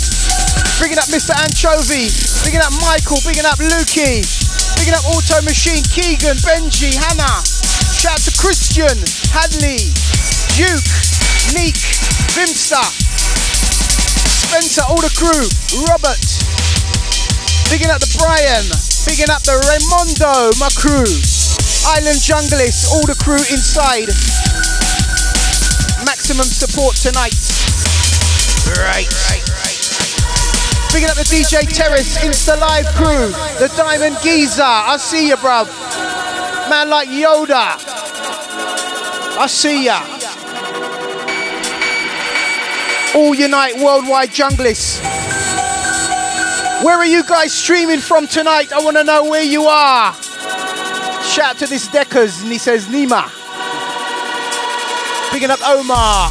Bigging 0.80 0.96
up 0.96 1.04
Mr. 1.12 1.36
Anchovy. 1.36 2.08
Bigging 2.48 2.64
up 2.64 2.72
Michael, 2.80 3.20
bigging 3.28 3.44
up 3.44 3.60
Lukey. 3.60 4.24
Bigging 4.80 4.96
up 4.96 5.04
Auto 5.12 5.44
Machine, 5.44 5.84
Keegan, 5.92 6.40
Benji, 6.40 6.96
Hannah. 6.96 7.44
Shout 7.92 8.16
out 8.16 8.24
to 8.24 8.32
Christian, 8.40 8.96
Hadley, 9.36 9.92
Duke, 10.56 10.88
Neek, 11.52 11.76
Vimster, 12.32 12.88
Spencer, 14.48 14.88
all 14.88 15.04
the 15.04 15.12
crew, 15.12 15.44
Robert. 15.92 16.24
Bigging 17.68 17.92
up 17.92 18.00
the 18.00 18.08
Brian. 18.16 18.64
Bigging 19.04 19.28
up 19.28 19.44
the 19.44 19.60
Raimondo, 19.68 20.56
my 20.56 20.72
crew. 20.72 21.04
Island 22.00 22.16
Junglist, 22.16 22.88
all 22.96 23.04
the 23.04 23.14
crew 23.20 23.44
inside. 23.52 24.08
Maximum 26.05 26.44
support 26.44 26.96
tonight. 26.96 27.34
Right. 28.78 29.09
Bigging 30.92 31.09
up 31.09 31.16
the 31.16 31.24
DJ 31.24 31.66
Terrace, 31.66 32.18
Insta 32.18 32.59
Live 32.61 32.86
crew, 32.94 33.28
the 33.59 33.72
Diamond 33.76 34.16
Geezer. 34.22 34.62
I 34.62 34.96
see 34.96 35.28
you, 35.28 35.36
bruv. 35.36 35.66
Man 36.70 36.88
like 36.88 37.09
Yoda. 37.09 37.76
I 39.36 39.46
see 39.48 39.86
ya. 39.86 40.00
All 43.14 43.34
unite 43.34 43.76
worldwide 43.78 44.30
junglists. 44.30 45.00
Where 46.84 46.96
are 46.96 47.07
you 47.07 47.24
guys 47.24 47.52
streaming 47.52 48.00
from 48.00 48.26
tonight? 48.26 48.72
I 48.72 48.82
want 48.82 48.96
to 48.96 49.05
know 49.05 49.24
where 49.24 49.42
you 49.42 49.64
are. 49.64 50.12
Shout 51.22 51.50
out 51.50 51.59
to 51.59 51.66
this 51.66 51.88
Deckers, 51.88 52.42
and 52.42 52.52
he 52.52 52.59
says 52.59 52.86
Nima. 52.86 53.43
Bigging 55.35 55.51
up 55.51 55.59
Omar. 55.66 56.30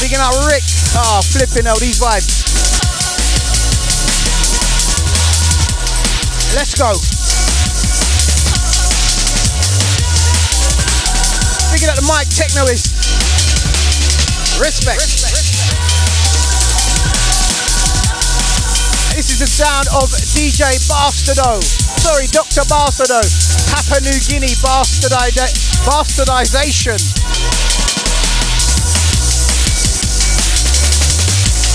Bigging 0.00 0.16
up 0.16 0.32
Rick. 0.48 0.64
Oh, 0.96 1.20
flipping 1.28 1.66
out 1.68 1.76
these 1.76 2.00
vibes. 2.00 2.40
Let's 6.56 6.72
go. 6.72 6.96
Bigging 11.68 11.92
up 11.92 12.00
the 12.00 12.08
mic 12.08 12.32
technoist. 12.32 12.96
Respect. 14.56 14.96
Respect. 14.96 15.36
This 19.12 19.28
is 19.28 19.38
the 19.38 19.46
sound 19.46 19.88
of 19.92 20.08
DJ 20.32 20.80
Bastardo. 20.88 21.60
Sorry, 22.00 22.26
Dr. 22.28 22.62
Bastardo. 22.72 23.20
Papua 23.68 24.00
New 24.00 24.18
Guinea 24.26 24.56
bastardi- 24.64 25.52
bastardization. 25.84 27.21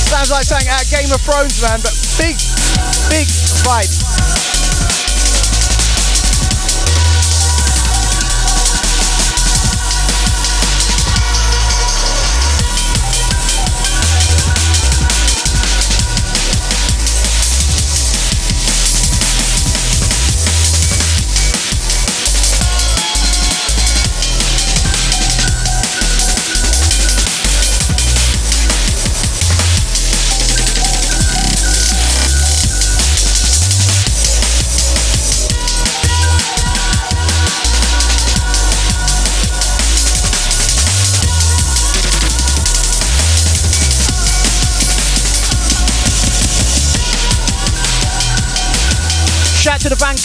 Sounds 0.07 0.31
like 0.31 0.43
something 0.45 0.69
out 0.69 0.87
Game 0.89 1.11
of 1.11 1.19
Thrones, 1.19 1.61
man, 1.61 1.79
but 1.83 1.91
big, 2.17 2.37
big 3.11 3.27
vibe. 3.67 4.56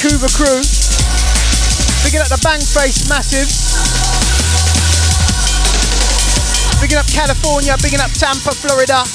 Vancouver 0.03 0.35
crew. 0.35 0.59
Bigging 2.03 2.19
up 2.19 2.27
the 2.27 2.41
Bangface 2.43 3.09
Massive. 3.09 3.47
Bigging 6.83 6.99
up 6.99 7.07
California, 7.07 7.77
bigging 7.81 8.01
up 8.01 8.11
Tampa, 8.11 8.51
Florida. 8.51 9.07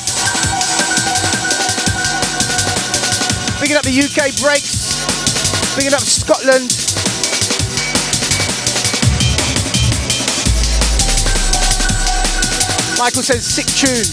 Bigging 3.59 3.75
up 3.75 3.83
the 3.83 3.91
UK 3.91 4.31
breaks. 4.39 5.03
Bigging 5.75 5.93
up 5.93 6.07
Scotland. 6.07 6.71
Michael 12.97 13.23
says 13.23 13.43
sick 13.43 13.67
tune. 13.75 14.07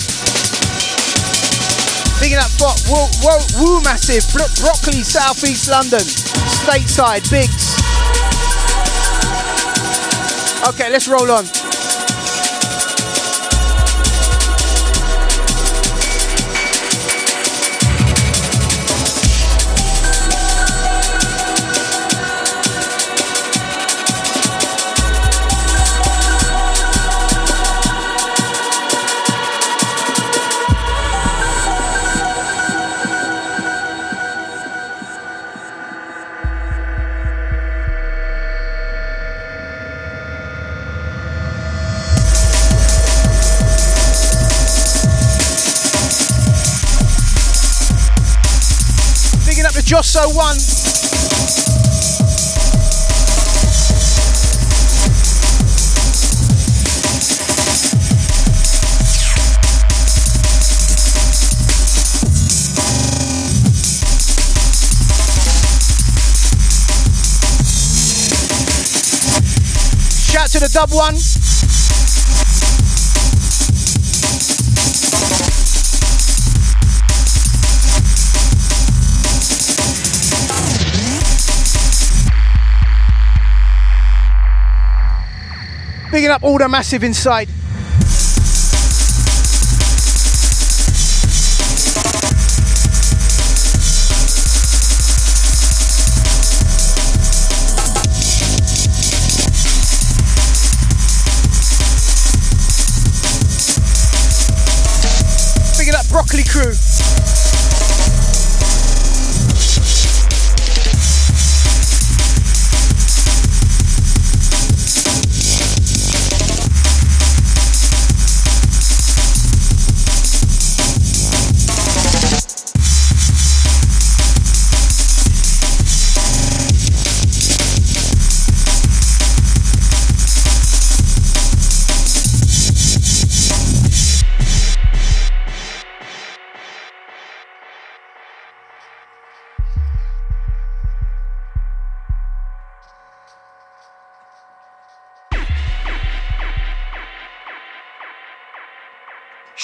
Bigging 2.18 2.38
up 2.38 2.50
Bot, 2.58 2.82
Woo, 2.90 3.06
Woo, 3.22 3.38
Woo 3.62 3.80
Massive, 3.82 4.26
Bro- 4.34 4.50
Broccoli, 4.58 5.04
Southeast 5.04 5.70
London, 5.70 6.02
Stateside, 6.64 7.30
Bigs. 7.30 7.76
Okay, 10.66 10.90
let's 10.90 11.06
roll 11.06 11.30
on. 11.30 11.63
101. 50.32 50.58
Shout 70.30 70.48
to 70.50 70.58
the 70.58 70.70
dub 70.72 70.90
one. 70.92 71.33
Bigging 86.14 86.30
up 86.30 86.44
all 86.44 86.58
the 86.58 86.68
massive 86.68 87.02
inside. 87.02 87.48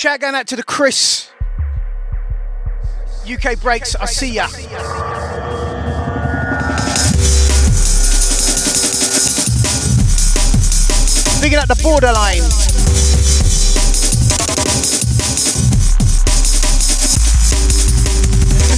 Shout 0.01 0.21
going 0.21 0.35
out 0.35 0.47
to 0.47 0.57
the 0.57 0.63
Chris. 0.63 1.29
UK 3.31 3.61
breaks, 3.61 3.95
I 3.97 4.07
see 4.07 4.33
ya. 4.33 4.47
Picking 11.43 11.59
up 11.59 11.69
the 11.69 11.79
borderline. 11.83 12.41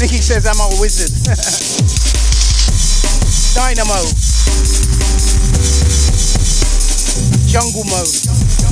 Nicky 0.01 0.20
says 0.20 0.45
I'm 0.45 0.59
a 0.59 0.81
wizard. 0.81 1.12
Dynamo. 3.55 4.03
Jungle 7.47 7.85
mode. 7.85 8.72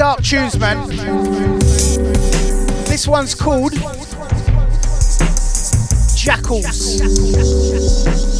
Dark 0.00 0.22
tunes, 0.22 0.58
man. 0.58 0.88
This 2.88 3.06
one's 3.06 3.34
called 3.34 3.74
Jackals 6.16 7.02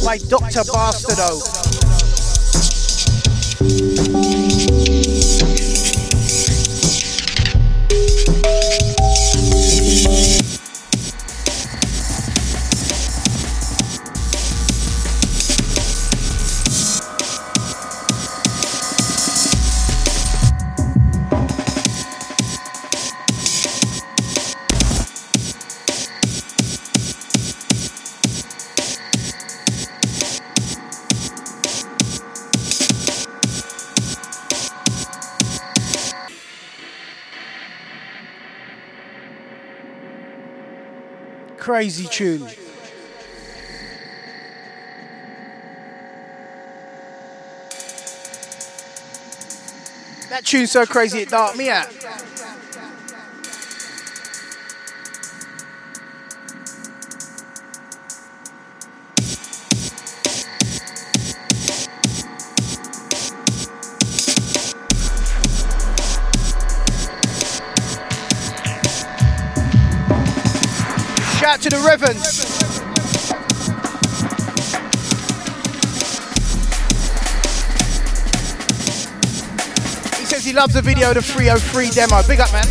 by 0.03 0.17
Dr. 0.27 0.63
Bastardo. 0.63 1.70
Crazy 41.71 42.05
tune. 42.05 42.41
That 50.29 50.43
tune's 50.43 50.71
so 50.71 50.85
crazy 50.85 51.19
it 51.19 51.29
dark 51.29 51.55
me 51.55 51.69
out. 51.69 51.87
To 71.61 71.69
the 71.69 71.77
Revens. 71.87 72.41
He 80.17 80.25
says 80.25 80.43
he 80.43 80.53
loves 80.53 80.73
the 80.73 80.81
video, 80.81 81.13
the 81.13 81.21
303 81.21 81.91
demo. 81.91 82.23
Big 82.27 82.39
up, 82.39 82.51
man. 82.51 82.65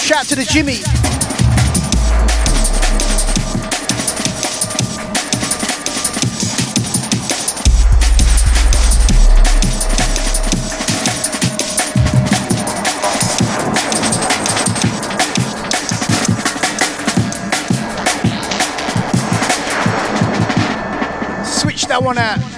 Shout 0.00 0.26
to 0.26 0.36
the 0.36 0.46
Jimmy. 0.48 0.97
One 22.08 22.16
out. 22.16 22.57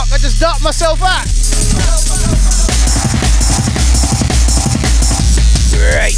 Dark, 0.00 0.12
I 0.12 0.18
just 0.18 0.40
dark 0.40 0.62
myself 0.62 1.02
out. 1.02 1.26
Great. 5.76 6.16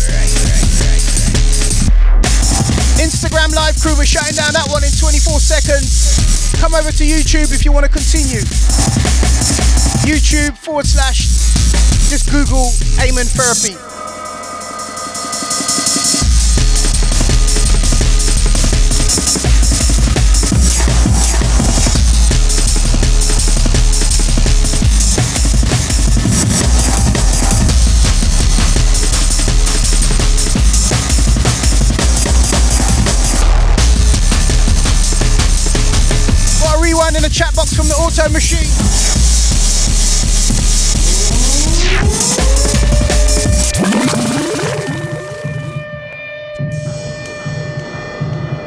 Instagram 3.03 3.55
live 3.55 3.81
crew, 3.81 3.95
we're 3.97 4.07
shutting 4.07 4.37
down 4.37 4.53
that 4.53 4.67
one 4.71 4.85
in 4.85 4.91
24 4.91 5.41
seconds. 5.41 6.55
Come 6.61 6.75
over 6.75 6.93
to 6.93 7.05
YouTube 7.05 7.53
if 7.53 7.65
you 7.65 7.73
want 7.73 7.87
to 7.87 7.91
continue. 7.91 8.41
YouTube 10.07 10.57
forward 10.59 10.87
slash, 10.87 11.27
just 12.11 12.31
Google 12.31 12.71
Amen 13.03 13.27
Therapy. 13.27 13.92
Box 37.63 37.77
from 37.77 37.87
the 37.87 37.95
auto 37.95 38.29
machine. 38.33 38.73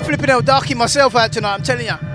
Flipping 0.06 0.30
out, 0.30 0.46
darking 0.46 0.78
myself 0.78 1.16
out 1.16 1.32
tonight, 1.34 1.56
I'm 1.56 1.64
telling 1.64 1.88
you. 1.88 2.15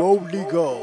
Boldly 0.00 0.44
go 0.50 0.78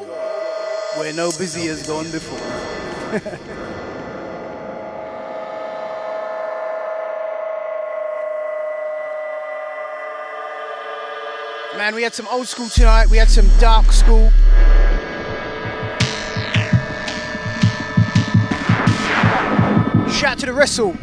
where 0.98 1.12
no 1.12 1.32
busy 1.40 1.66
has 1.66 1.88
gone 1.88 2.06
before. 2.12 2.38
Man, 11.80 11.96
we 11.96 12.04
had 12.04 12.14
some 12.14 12.28
old 12.28 12.48
school 12.48 12.70
tonight, 12.70 13.10
we 13.10 13.18
had 13.18 13.28
some 13.28 13.50
dark 13.60 13.92
school. 13.92 14.30
Shout 20.12 20.38
to 20.38 20.46
the 20.46 20.54
wrestle. 20.54 20.96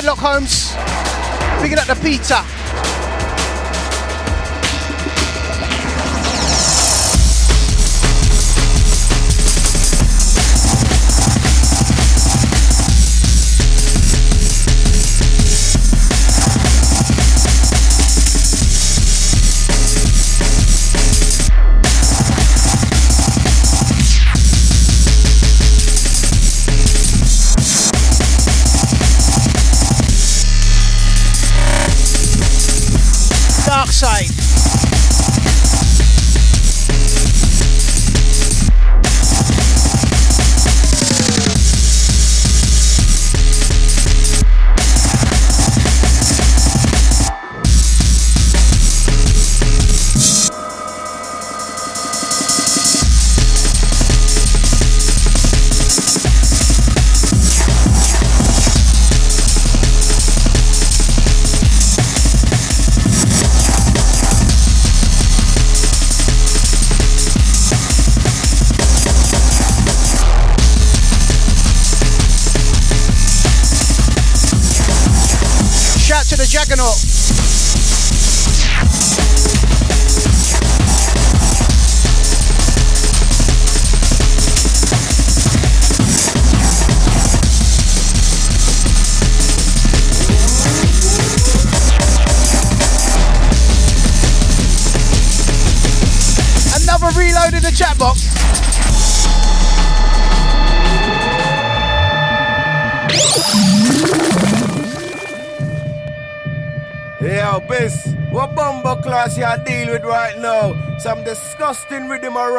Dreadlock 0.00 0.16
Homes. 0.16 0.72
Picking 1.60 1.78
up 1.78 1.86
the 1.86 1.94
pizza. 2.02 2.59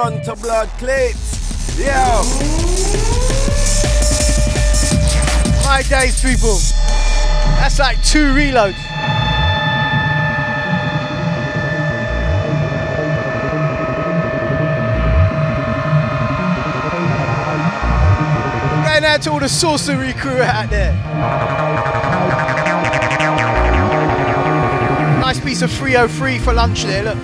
Run 0.04 0.20
to 0.24 0.36
blood 0.36 0.68
clips. 0.80 1.78
Yeah. 1.78 2.24
My 5.64 5.84
days, 5.84 6.20
people. 6.20 6.58
That's 7.60 7.78
like 7.78 8.04
two 8.04 8.34
reloads. 8.34 8.74
Going 18.86 19.06
out 19.06 19.22
to 19.22 19.32
all 19.32 19.40
the 19.40 19.50
sorcery 19.50 20.14
crew 20.14 20.42
out 20.42 20.72
there. 20.72 20.94
Nice 25.20 25.40
piece 25.40 25.62
of 25.62 25.72
303 25.72 26.40
for 26.40 26.54
lunch 26.54 26.86
there, 26.86 27.04
look. 27.04 27.18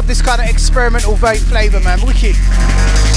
Love 0.00 0.06
this 0.06 0.22
kind 0.22 0.40
of 0.40 0.48
experimental 0.48 1.14
vape 1.14 1.46
flavour, 1.46 1.78
man. 1.80 2.00
Wicked. 2.06 3.09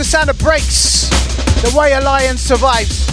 the 0.00 0.04
sound 0.04 0.30
of 0.30 0.38
brakes, 0.38 1.10
the 1.60 1.76
way 1.78 1.92
a 1.92 2.00
lion 2.00 2.38
survives. 2.38 3.09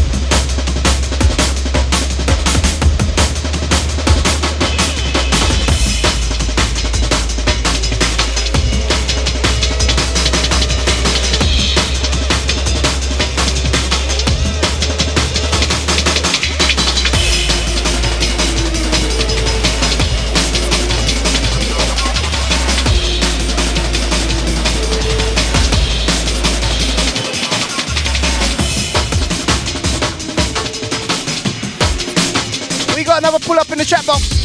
chat 33.87 34.05
box. 34.05 34.36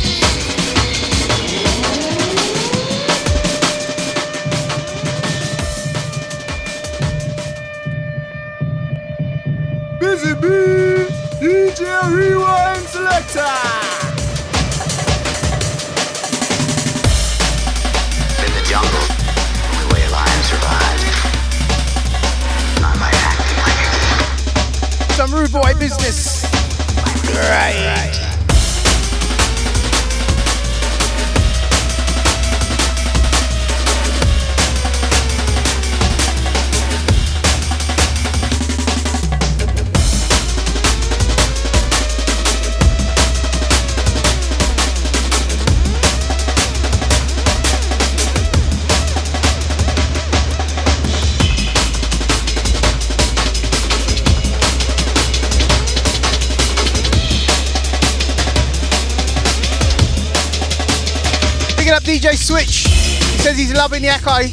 in 64.02 64.08
the 64.08 64.14
Akai 64.14 64.48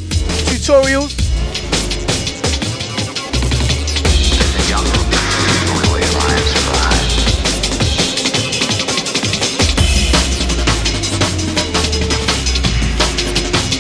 tutorials. 0.46 1.18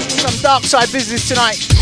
Some 0.09 0.41
dark 0.41 0.63
side 0.63 0.91
business 0.91 1.27
tonight. 1.27 1.78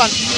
one. 0.00 0.29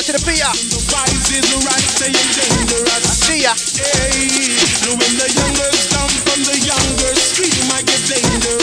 out 0.00 0.06
to 0.06 0.12
the 0.12 0.24
beat 0.24 0.40
up. 0.40 0.56
I 3.04 3.12
see 3.12 3.42
ya. 3.42 3.52
Hey, 3.52 4.48
when 4.88 5.12
the 5.20 5.28
youngers 5.28 5.88
come 5.92 6.08
from 6.24 6.40
the 6.44 6.56
younger 6.64 7.14
street, 7.16 7.52
might 7.68 7.84
get 7.84 8.00
dangerous. 8.08 8.59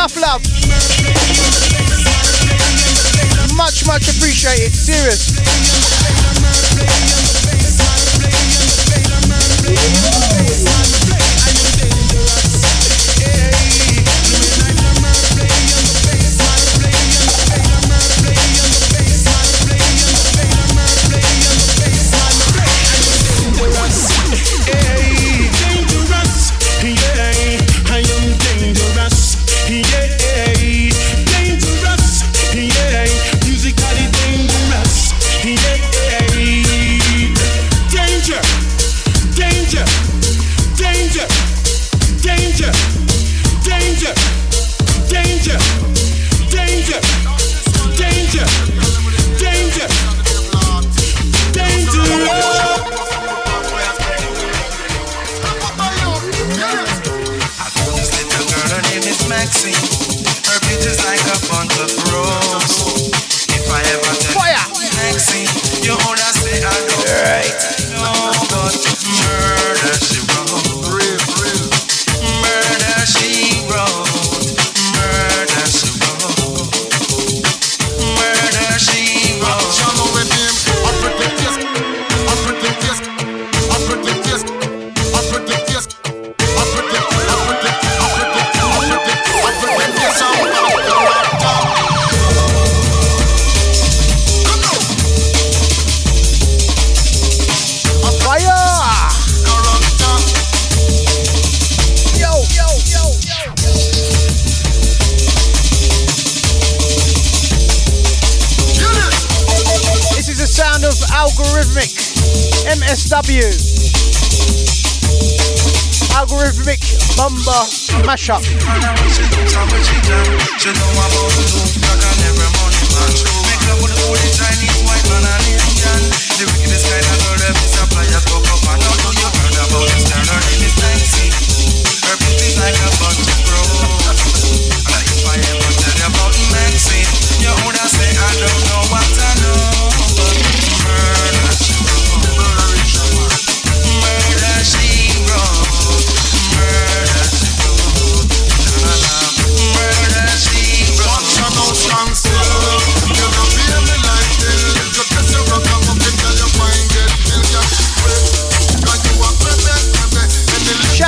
Enough 0.00 0.16
love. 0.16 0.42
Much, 3.54 3.86
much 3.86 4.08
appreciated. 4.08 4.72
Serious. 4.72 6.09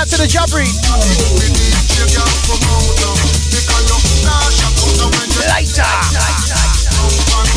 out 0.02 0.08
to 0.08 0.16
the 0.16 0.26
Jabri. 0.26 0.66
Later. 5.46 5.84
Later. 7.38 7.51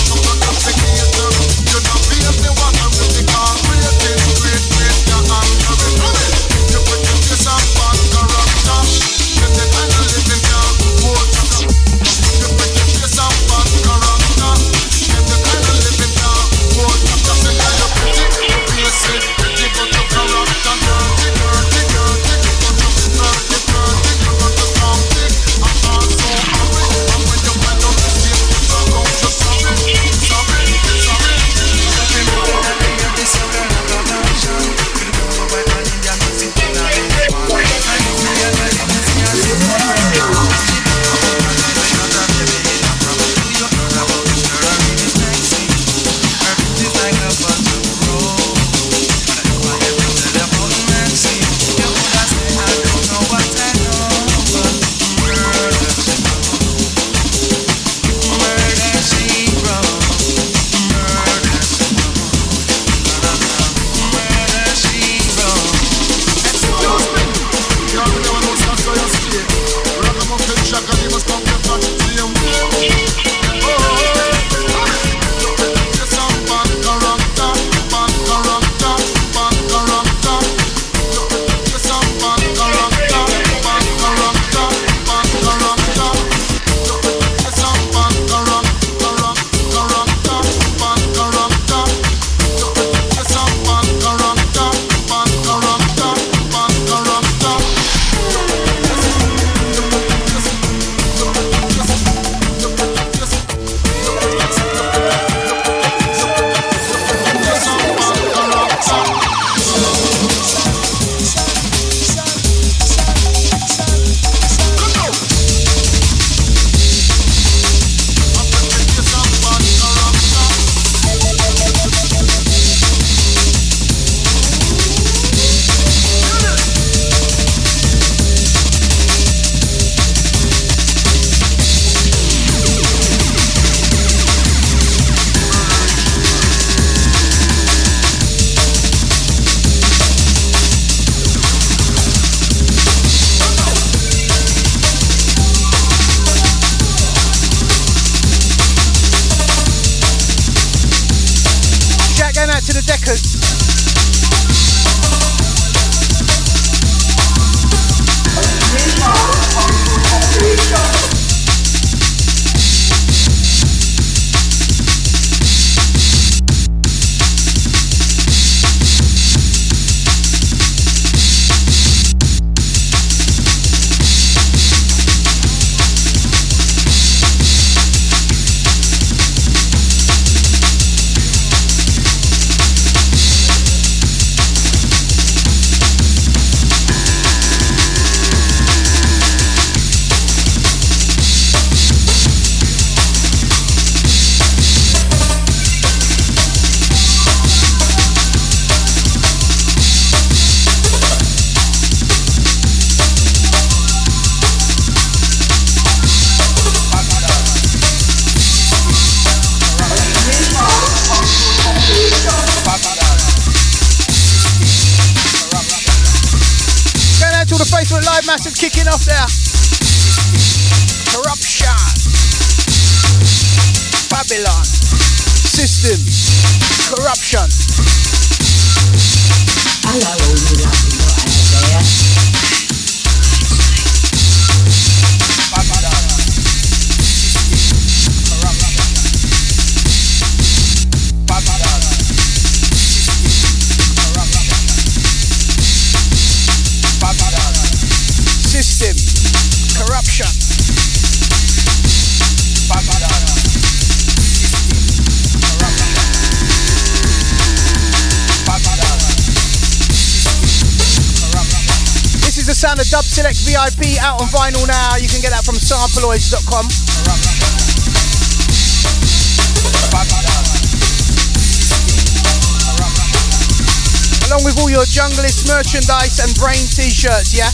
Along 274.26 274.44
with 274.44 274.58
all 274.60 274.72
your 274.72 274.86
junglist 274.86 275.48
merchandise 275.48 276.18
and 276.20 276.34
brain 276.36 276.66
t-shirts, 276.66 277.38
yeah? 277.38 277.50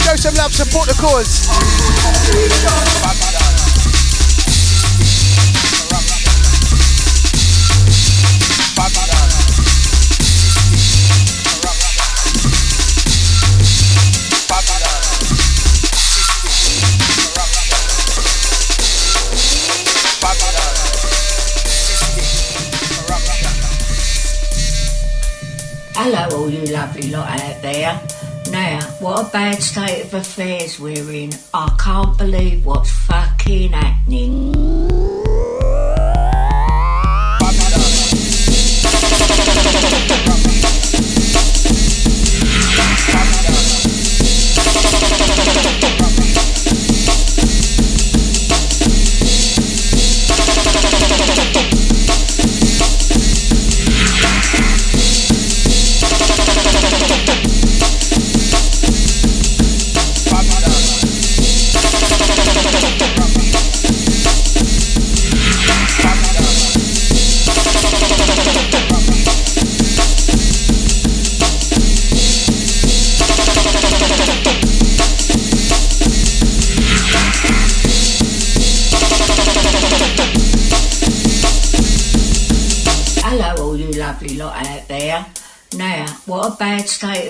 Show 0.00 0.16
some 0.16 0.34
love, 0.40 0.54
support 0.54 0.88
the 0.88 0.94
cause. 0.94 1.44
Lovely 26.82 27.10
lot 27.10 27.30
out 27.40 27.62
there. 27.62 28.00
Now, 28.50 28.80
what 28.98 29.28
a 29.28 29.30
bad 29.30 29.62
state 29.62 30.02
of 30.02 30.14
affairs 30.14 30.80
we're 30.80 31.12
in. 31.12 31.30
I 31.54 31.72
can't 31.78 32.18
believe 32.18 32.66
what's 32.66 32.90
fucking 32.90 33.70
happening. 33.70 35.21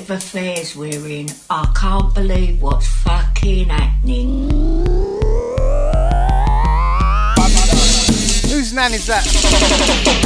Of 0.02 0.10
affairs 0.10 0.74
we're 0.74 1.06
in. 1.06 1.28
I 1.48 1.72
can't 1.76 2.12
believe 2.14 2.60
what's 2.60 2.86
fucking 2.86 3.68
happening. 3.68 4.50
Whose 8.50 8.72
nan 8.72 8.94
is 8.94 9.06
that? 9.06 10.21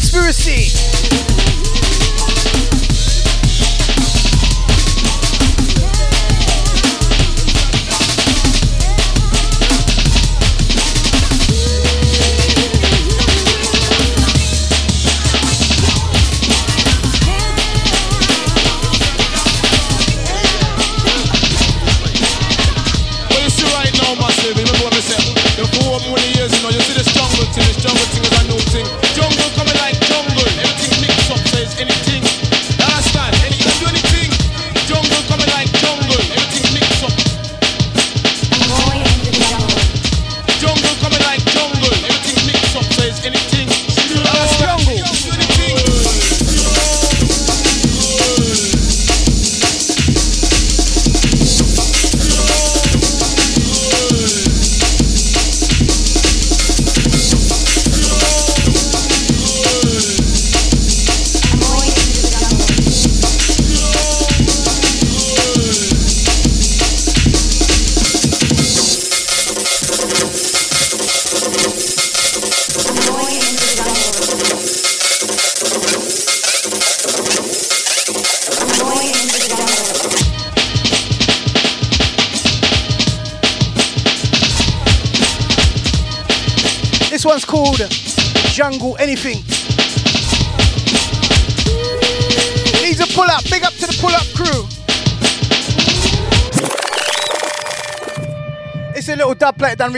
Conspiracy. 0.00 1.27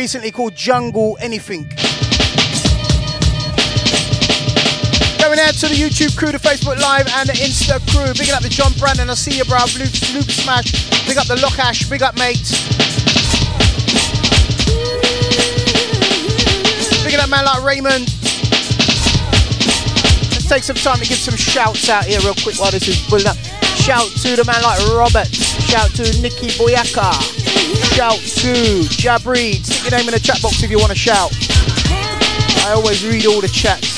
Recently 0.00 0.30
called 0.30 0.54
Jungle 0.54 1.18
Anything. 1.20 1.64
Going 5.20 5.38
out 5.38 5.52
to 5.60 5.68
the 5.68 5.76
YouTube 5.76 6.16
crew, 6.16 6.32
the 6.32 6.40
Facebook 6.40 6.80
Live, 6.80 7.06
and 7.20 7.28
the 7.28 7.34
Insta 7.34 7.76
crew. 7.92 8.08
Big 8.16 8.30
up 8.32 8.40
the 8.40 8.48
John 8.48 8.72
Brandon. 8.78 9.10
I 9.10 9.14
see 9.14 9.36
you, 9.36 9.44
bro. 9.44 9.58
Luke, 9.76 9.92
Luke 10.16 10.30
Smash. 10.32 10.88
Big 11.06 11.18
up 11.18 11.26
the 11.26 11.36
Lockash. 11.36 11.90
Big 11.90 12.00
up, 12.00 12.16
mates. 12.16 12.56
Big 17.04 17.20
up 17.20 17.28
man 17.28 17.44
like 17.44 17.62
Raymond. 17.62 18.08
Let's 20.32 20.48
take 20.48 20.64
some 20.64 20.80
time 20.80 20.96
to 20.96 21.04
give 21.04 21.18
some 21.20 21.36
shouts 21.36 21.90
out 21.90 22.06
here 22.06 22.20
real 22.20 22.32
quick 22.40 22.56
while 22.56 22.70
this 22.70 22.88
is 22.88 22.96
building 23.06 23.28
up. 23.28 23.36
Shout 23.76 24.08
to 24.24 24.32
the 24.32 24.48
man 24.48 24.62
like 24.64 24.80
Robert. 24.96 25.28
Shout 25.68 25.92
to 26.00 26.08
Nikki 26.24 26.48
Boyaka. 26.56 27.12
Shout 27.92 28.16
to 28.40 28.80
Jabreed. 28.96 29.69
Stick 29.80 29.96
your 29.96 29.98
name 29.98 30.12
in 30.12 30.12
the 30.12 30.20
chat 30.20 30.36
box 30.44 30.60
if 30.60 30.68
you 30.68 30.76
want 30.76 30.92
to 30.92 30.98
shout. 30.98 31.32
I 32.68 32.76
always 32.76 33.00
read 33.00 33.24
all 33.24 33.40
the 33.40 33.48
chats. 33.48 33.96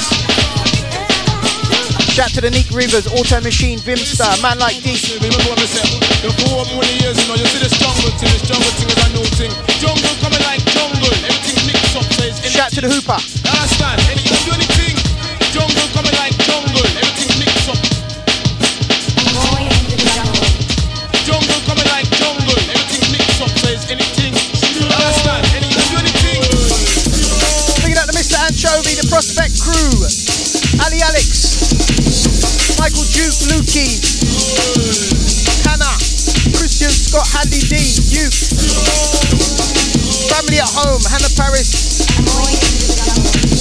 Shout 2.14 2.30
to 2.38 2.40
the 2.40 2.54
Nick 2.54 2.70
Rivers, 2.70 3.10
Auto 3.10 3.42
Machine, 3.42 3.82
Vimstar, 3.82 4.30
man 4.46 4.62
like 4.62 4.78
D. 4.86 4.94
Remember 5.18 5.42
what 5.50 5.58
I 5.58 5.66
said? 5.66 5.90
The 6.22 6.30
four 6.46 6.62
many 6.78 7.02
years, 7.02 7.18
you 7.18 7.26
know, 7.26 7.34
you 7.34 7.50
see 7.50 7.58
this 7.58 7.74
jungle 7.82 8.14
thing, 8.14 8.30
this 8.30 8.46
jungle 8.46 8.70
thing 8.78 8.94
is 8.94 9.00
a 9.02 9.08
new 9.10 9.26
thing. 9.34 9.50
Jungle 9.82 10.14
coming 10.22 10.38
like 10.46 10.62
jungle, 10.70 11.10
everything 11.26 11.66
mixed 11.66 11.98
up, 11.98 12.06
says. 12.14 12.38
Shout 12.46 12.70
to 12.78 12.86
the 12.86 12.86
Hooper. 12.86 13.18
You 13.42 13.50
understand? 13.50 13.98
You 14.06 14.22
can 14.22 14.38
do 14.46 14.54
anything. 14.54 14.94
Jungle 15.50 15.86
coming 15.98 16.14
like 16.14 16.38
jungle, 16.46 16.81
Lukey. 33.50 33.98
Hannah. 35.66 35.96
Christian 36.54 36.90
Scott, 36.90 37.26
Handy 37.32 37.60
D. 37.66 37.74
Duke. 38.12 38.34
Family 40.30 40.58
at 40.60 40.70
home, 40.70 41.02
Hannah 41.10 41.32
Paris. 41.34 42.06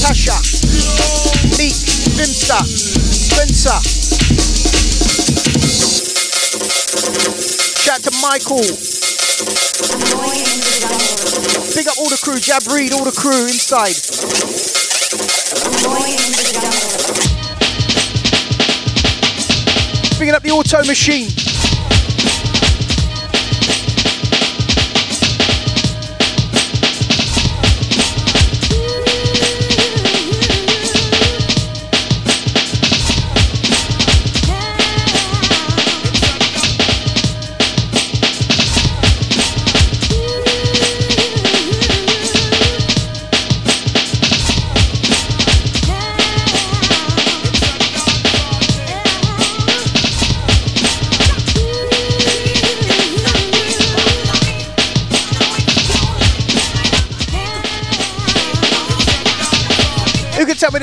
Tasha. 0.02 0.38
Neek. 1.58 1.74
Vimsta. 2.18 2.60
Spencer. 2.66 3.80
Shout 7.82 8.03
to 8.03 8.12
Michael. 8.22 8.62
Big 11.76 11.88
up 11.88 11.98
all 11.98 12.10
the 12.10 12.20
crew, 12.22 12.40
Jab 12.40 12.68
Reed, 12.68 12.94
all 12.94 13.06
the 13.06 13.12
crew 13.12 13.48
inside. 13.48 13.95
bringing 20.22 20.35
up 20.35 20.43
the 20.43 20.52
auto 20.52 20.85
machine. 20.85 21.41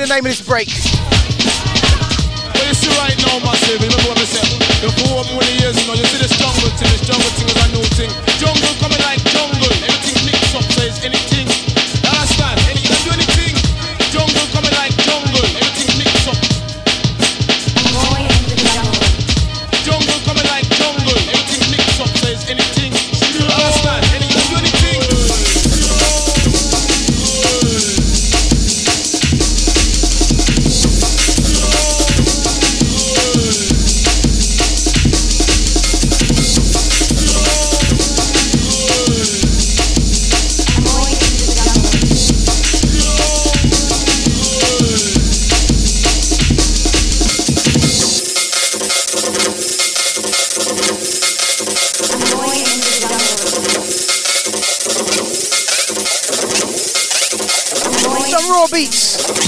name 0.09 0.25
of 0.25 0.31
this 0.31 0.41
break? 0.41 0.67
Well, 2.55 2.67
you 2.67 2.73
see 2.73 2.89
right 2.97 3.15
now, 3.21 3.45
massive. 3.45 3.79
What 5.37 5.45
I 5.45 5.58
Peace. 58.91 59.38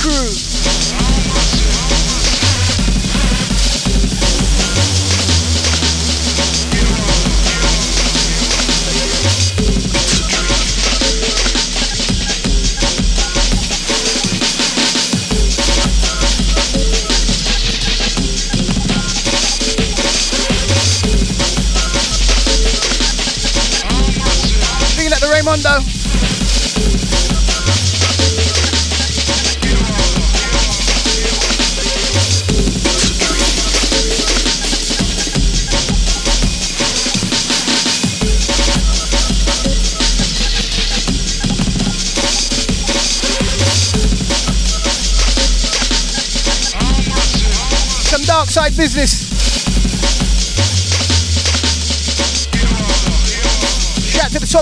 crew. 0.00 0.49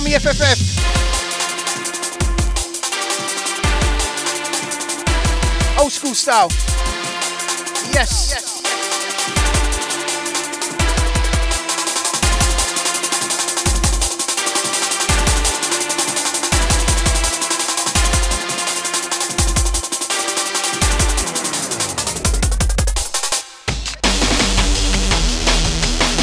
Tommy 0.09 0.21
FFF. 0.21 0.59
Old 5.79 5.93
school 5.93 6.15
style. 6.15 6.49
Yes. 7.93 8.33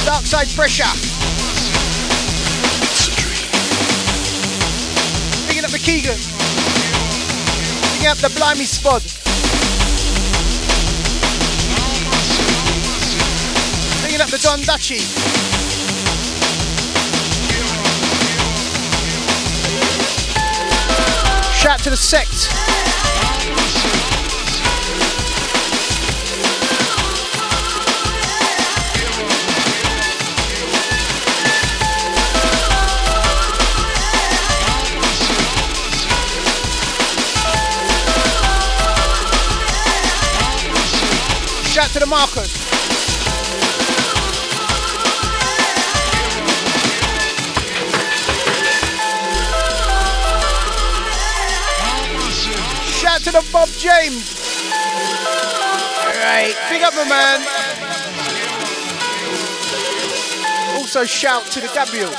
Dark 0.06 0.24
side 0.24 0.48
pressure. 0.56 1.15
Picking 8.06 8.24
up 8.24 8.32
the 8.32 8.38
Blimey 8.38 8.66
Spod. 8.66 9.02
Picking 14.04 14.22
up 14.22 14.30
the 14.30 14.38
Don 14.38 14.62
Dutchy. 14.62 15.00
Shout 21.58 21.80
to 21.80 21.90
the 21.90 21.98
sect. 21.98 22.65
To 41.96 42.00
the 42.02 42.06
Marcus. 42.08 42.52
Shout 53.00 53.22
to 53.22 53.32
the 53.32 53.48
Bob 53.50 53.70
James. 53.78 54.36
Alright, 56.02 56.56
big 56.70 56.82
up 56.84 56.94
my 56.96 57.08
man. 57.08 57.42
Also 60.76 61.06
shout 61.06 61.46
to 61.52 61.62
the 61.62 61.70
Gabriel. 61.74 62.12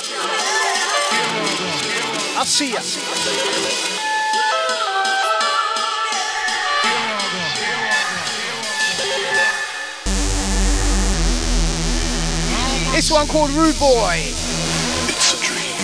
I'll 2.39 2.47
see 2.47 2.73
ya. 2.73 3.96
This 12.97 13.13
one 13.13 13.27
called 13.29 13.51
Rude 13.51 13.79
Boy. 13.79 14.15
It's 14.25 15.35
a 15.35 15.45
dream. 15.45 15.77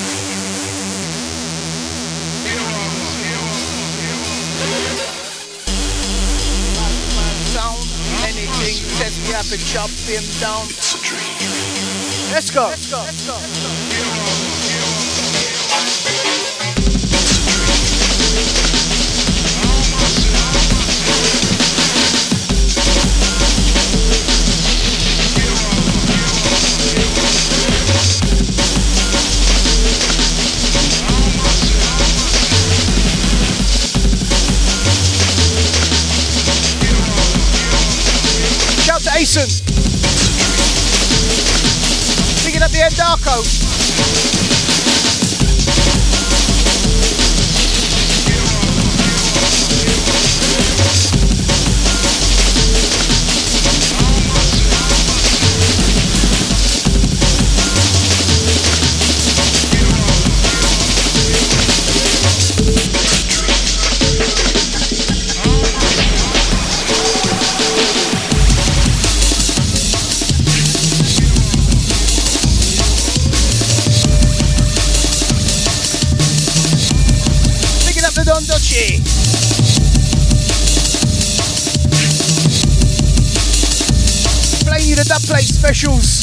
Sound 7.53 7.85
anything, 8.25 8.81
test 8.97 9.21
me 9.29 9.35
up 9.35 9.45
and 9.53 9.61
chop 9.61 9.91
him 10.09 10.25
down. 10.41 10.65
Let's 12.33 12.51
go. 12.51 12.69
Let's 12.69 12.91
go. 12.91 13.03
Let's 13.03 13.27
go. 13.27 13.82
Picking 42.83 42.99
up 43.01 43.62
plate 85.83 86.22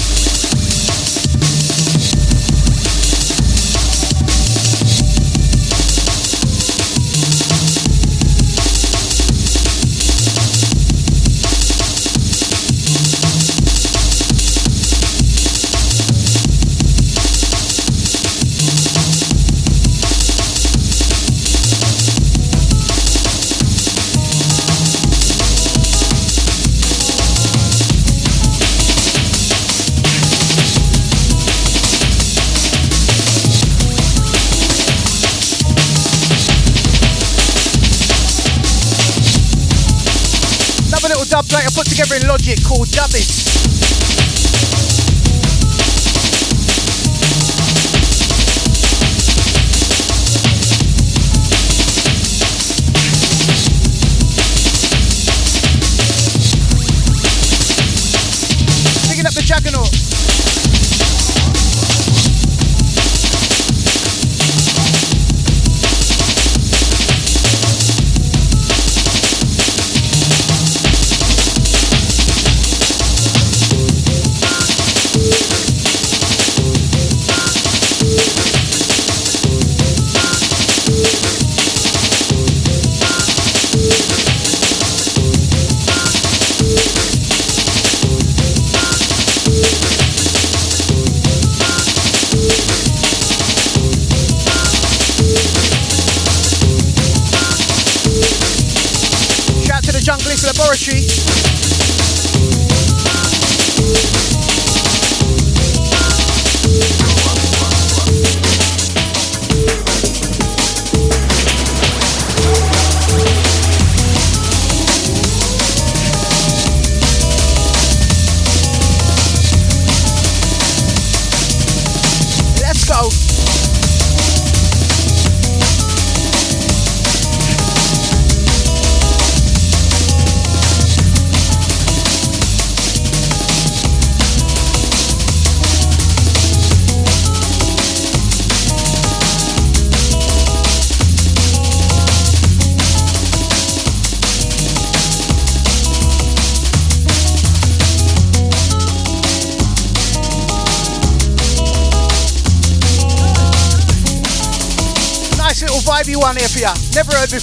Logic 42.29 42.63
called 42.63 42.87
Dubbis. 42.89 43.38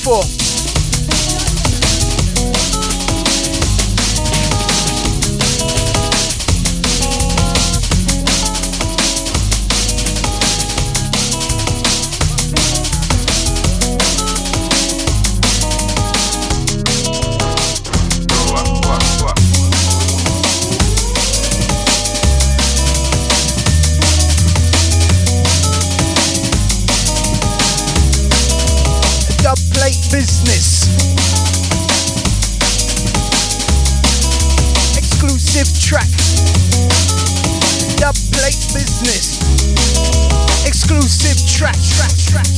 Four. 0.07 0.36
business. 30.27 30.89
Exclusive 34.99 35.69
track. 35.81 36.11
The 38.01 38.11
plate 38.33 38.59
business. 38.75 39.39
Exclusive 40.67 41.39
track, 41.47 41.77
track, 41.81 42.17
track. 42.27 42.56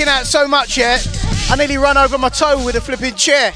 Skanking 0.00 0.08
out 0.08 0.26
so 0.26 0.48
much, 0.48 0.76
yet. 0.76 1.06
I 1.50 1.56
nearly 1.56 1.76
run 1.76 1.96
over 1.96 2.18
my 2.18 2.28
toe 2.28 2.64
with 2.64 2.76
a 2.76 2.80
flipping 2.80 3.14
chair. 3.14 3.52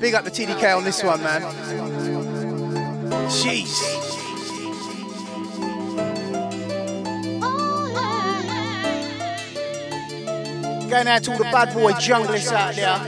Big 0.00 0.14
up 0.14 0.24
the 0.24 0.30
TDK 0.30 0.76
on 0.76 0.84
this 0.84 1.02
one, 1.02 1.22
man. 1.22 1.42
Jeez. 3.28 4.06
Going 10.90 11.08
out 11.08 11.22
to 11.24 11.32
all 11.32 11.38
the 11.38 11.44
bad 11.44 11.74
boy 11.74 11.92
junglists 11.92 12.52
out 12.52 12.74
there. 12.76 12.98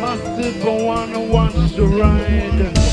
Massive 0.00 0.64
one 0.64 1.28
wants 1.30 1.74
to 1.76 1.86
ride. 1.86 2.91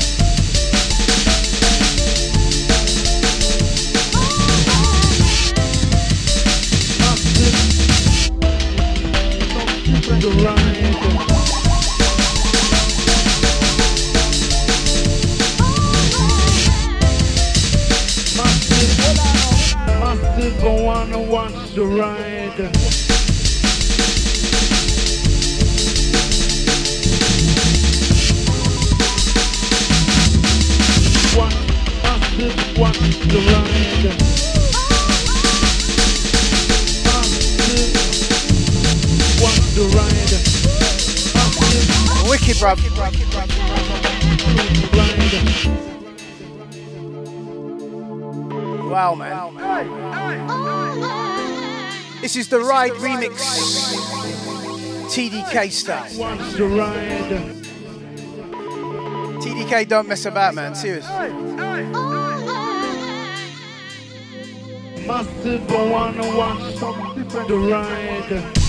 Is 52.40 52.48
the 52.48 52.58
Ride 52.58 52.92
remix. 52.92 53.36
TDK 55.12 55.70
style. 55.70 56.18
Wants 56.18 56.56
to 56.56 56.66
ride. 56.68 57.54
TDK 59.42 59.86
don't 59.86 60.08
mess 60.08 60.24
about, 60.24 60.54
man. 60.54 60.74
Serious. 60.74 61.06
Massive 65.06 65.70
one 65.70 66.18
wants 66.34 66.80
to 67.46 67.70
ride. 67.70 68.59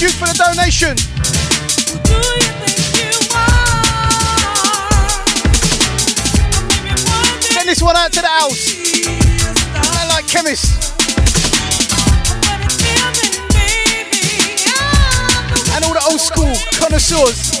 you 0.00 0.08
for 0.08 0.26
the 0.26 0.34
donation. 0.34 0.96
Send 7.52 7.68
this 7.68 7.82
one 7.82 7.96
out 7.96 8.10
to 8.12 8.20
the 8.22 8.28
house. 8.28 8.72
I 9.74 10.08
like 10.08 10.26
chemists. 10.26 10.92
And 15.74 15.84
all 15.84 15.92
the 15.92 16.06
old 16.08 16.20
school 16.20 16.54
connoisseurs. 16.78 17.60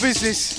business. 0.00 0.49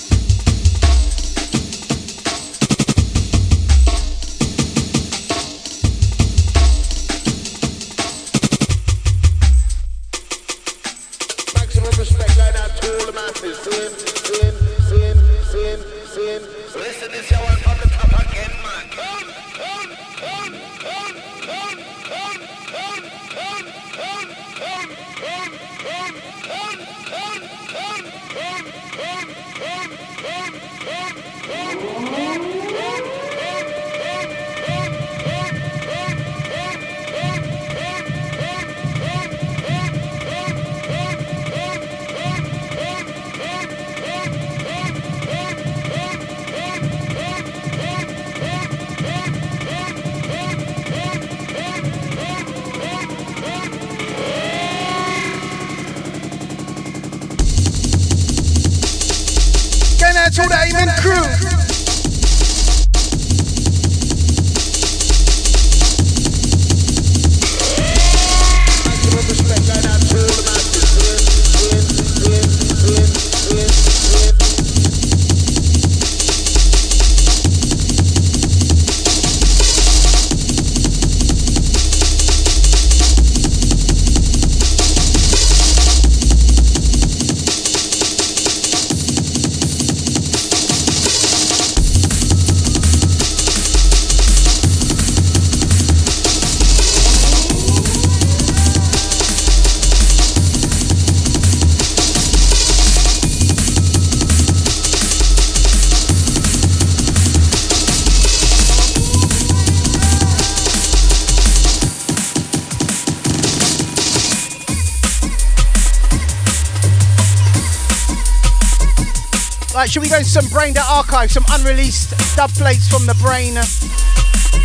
Right, 119.82 119.90
should 119.90 120.02
we 120.02 120.08
go 120.08 120.18
into 120.18 120.30
some 120.30 120.46
Brain 120.46 120.74
archive, 120.78 121.32
some 121.32 121.44
unreleased 121.50 122.10
dub 122.36 122.50
plates 122.50 122.86
from 122.86 123.04
the 123.04 123.14
Brain 123.14 123.54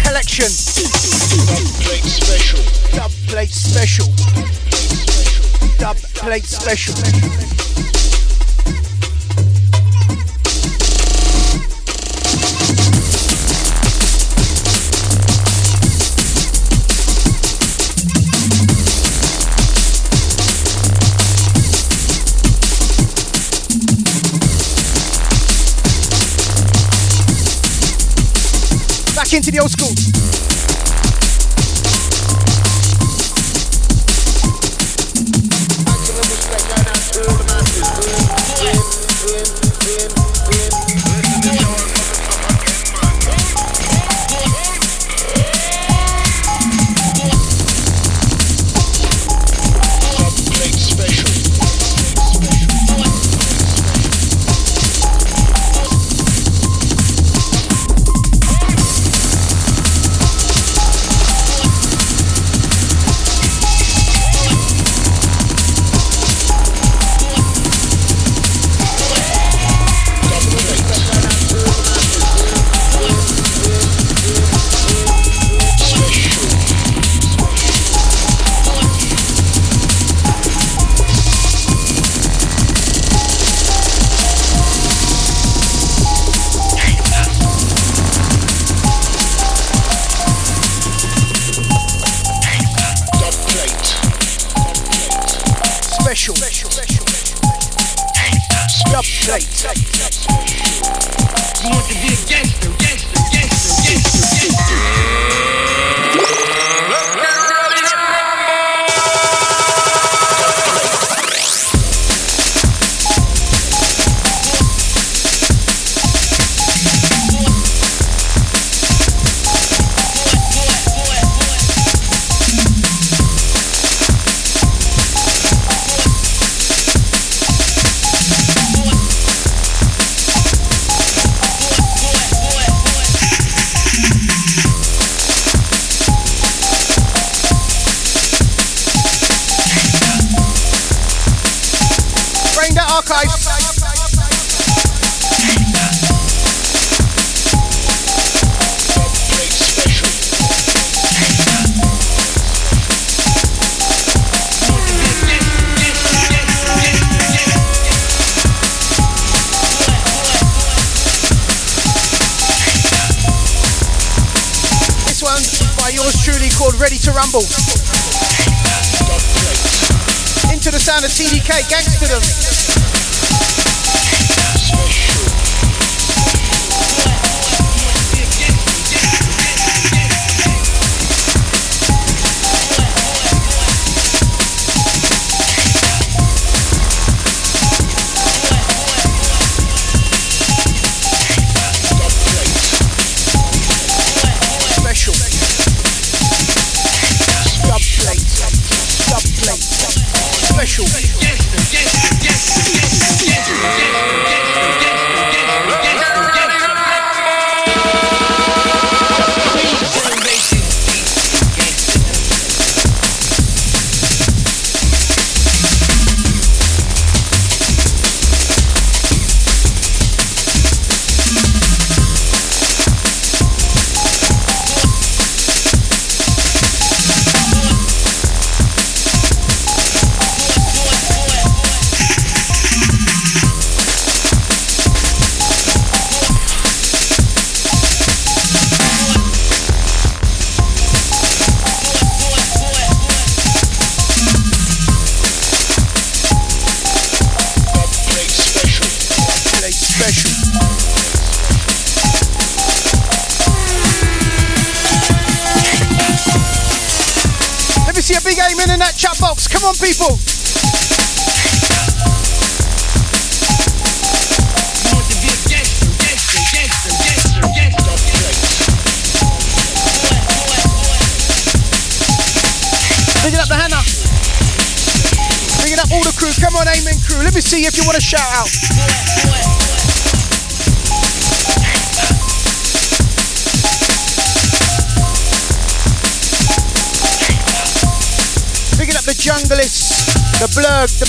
collection? 0.03 0.45
Dub 1.47 1.65
plate 1.81 2.03
special. 2.05 2.59
Dub 2.95 3.11
plate 3.25 3.49
special. 3.49 4.05
Dub 5.79 5.97
plate 6.13 6.43
special. 6.43 7.66
Into 29.33 29.51
the 29.51 29.59
old 29.59 29.71
school. 29.71 30.16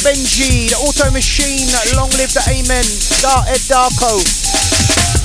Benji, 0.08 0.70
the 0.70 0.76
Auto 0.88 1.12
Machine, 1.12 1.68
Long 1.92 2.08
Live 2.16 2.32
the 2.32 2.40
Amen, 2.48 2.80
Dar 3.20 3.44
Ed 3.44 3.60
Darko. 3.68 4.16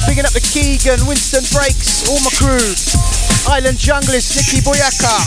Picking 0.04 0.28
up 0.28 0.36
the 0.36 0.44
Keegan, 0.44 1.08
Winston 1.08 1.48
Breaks, 1.56 2.04
all 2.12 2.20
my 2.20 2.28
crew. 2.36 2.68
Island 3.48 3.80
Junglist, 3.80 4.36
Nicky 4.36 4.60
Boyaka. 4.60 5.24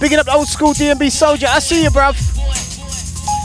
Bigging 0.00 0.18
up 0.18 0.26
the 0.26 0.34
old 0.34 0.48
school 0.48 0.74
DnB 0.74 1.12
soldier. 1.12 1.46
I 1.48 1.60
see 1.60 1.84
you, 1.84 1.90
bruv. 1.90 2.18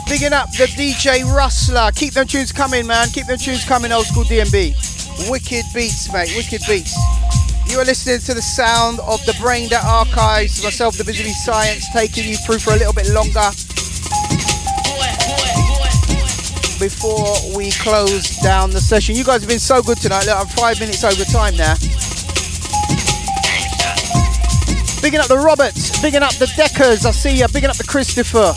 Bigging 0.10 0.34
up 0.34 0.50
the 0.54 0.66
DJ 0.74 1.24
Rustler. 1.24 1.92
Keep 1.94 2.16
them 2.16 2.26
tunes 2.26 2.52
coming, 2.52 2.88
man. 2.88 3.10
Keep 3.10 3.28
them 3.28 3.38
tunes 3.38 3.64
coming, 3.64 3.92
old 3.92 4.08
school 4.08 4.24
DnB. 4.24 4.83
Wicked 5.30 5.66
beats, 5.74 6.12
mate. 6.12 6.34
Wicked 6.36 6.62
beats. 6.68 6.96
You 7.68 7.80
are 7.80 7.86
listening 7.86 8.20
to 8.20 8.34
the 8.34 8.42
sound 8.42 9.00
of 9.02 9.24
the 9.26 9.34
Brain 9.40 9.70
That 9.70 9.86
Archives. 9.86 10.64
Myself, 10.64 10.98
the 10.98 11.04
Busy 11.04 11.24
B 11.24 11.32
Science, 11.34 11.92
taking 11.94 12.28
you 12.28 12.36
through 12.38 12.60
for 12.60 12.74
a 12.74 12.78
little 12.78 12.94
bit 12.94 13.10
longer. 13.10 13.50
Before 16.80 17.34
we 17.56 17.72
close 17.72 18.38
down 18.42 18.72
the 18.72 18.82
session. 18.82 19.16
You 19.16 19.24
guys 19.24 19.42
have 19.42 19.50
been 19.50 19.60
so 19.60 19.82
good 19.82 19.98
tonight. 19.98 20.26
Look, 20.26 20.38
I'm 20.38 20.48
five 20.48 20.80
minutes 20.80 21.04
over 21.04 21.24
time 21.24 21.56
now. 21.56 21.76
Bigging 25.02 25.20
up 25.20 25.28
the 25.28 25.38
Roberts, 25.38 26.02
bigging 26.02 26.24
up 26.24 26.34
the 26.36 26.52
Deckers, 26.56 27.06
I 27.06 27.12
see 27.12 27.40
you. 27.40 27.48
bigging 27.50 27.70
up 27.70 27.76
the 27.78 27.84
Christopher. 27.84 28.56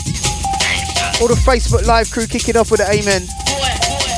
All 1.19 1.27
the 1.27 1.39
Facebook 1.43 1.85
Live 1.85 2.09
crew 2.09 2.25
kicking 2.25 2.55
off 2.55 2.71
with 2.71 2.79
the 2.79 2.89
Amen. 2.89 3.27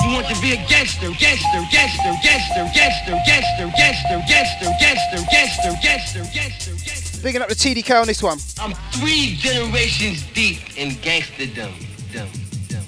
You 0.02 0.14
want 0.16 0.28
to 0.28 0.42
be 0.42 0.54
a 0.54 0.56
gangster, 0.68 1.12
gangster, 1.20 1.62
gangster, 1.72 2.14
gangster, 2.24 2.66
gangster, 2.74 3.20
gangster, 3.26 3.72
gangster, 3.76 4.24
gangster, 4.28 4.72
gangster, 4.80 5.26
gangster, 5.30 5.74
gangster, 5.82 6.24
gangster, 6.34 6.72
gangster. 6.86 7.22
Bigging 7.22 7.42
up 7.42 7.50
the 7.50 7.56
TDK 7.56 8.00
on 8.00 8.08
this 8.08 8.24
one. 8.24 8.38
I'm 8.60 8.74
three 8.92 9.36
generations 9.36 10.24
deep 10.34 10.78
in 10.78 10.92
gangsterdom. 11.02 11.74
Dum, 12.14 12.30
dum. 12.70 12.82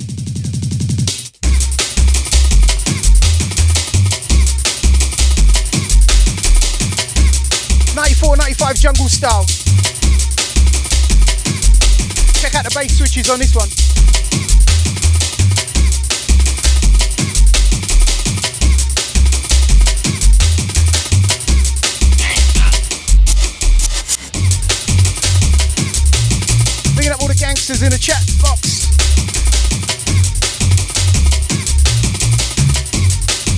94, 7.94 8.38
95 8.38 8.76
jungle 8.78 9.10
style. 9.10 9.46
Check 12.40 12.56
out 12.56 12.64
the 12.64 12.72
bass 12.74 12.98
switches 12.98 13.30
on 13.30 13.38
this 13.38 13.54
one. 13.54 13.68
Up 27.72 27.80
all 27.80 27.80
the 27.80 27.80
gangsters 27.80 27.84
in 27.84 27.91
the 27.91 27.98
chat 27.98 28.23
box. 28.41 28.88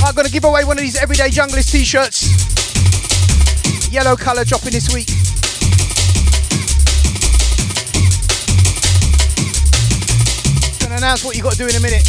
I'm 0.03 0.13
gonna 0.15 0.29
give 0.29 0.43
away 0.43 0.63
one 0.63 0.77
of 0.77 0.81
these 0.81 1.01
everyday 1.01 1.29
junglist 1.29 1.71
t-shirts 1.71 2.43
yellow 3.91 4.15
colour 4.15 4.43
dropping 4.43 4.71
this 4.71 4.93
week. 4.93 5.07
Gonna 10.79 10.97
announce 10.97 11.23
what 11.23 11.35
you 11.35 11.43
got 11.43 11.53
to 11.53 11.57
do 11.57 11.67
in 11.67 11.75
a 11.75 11.79
minute. 11.79 12.03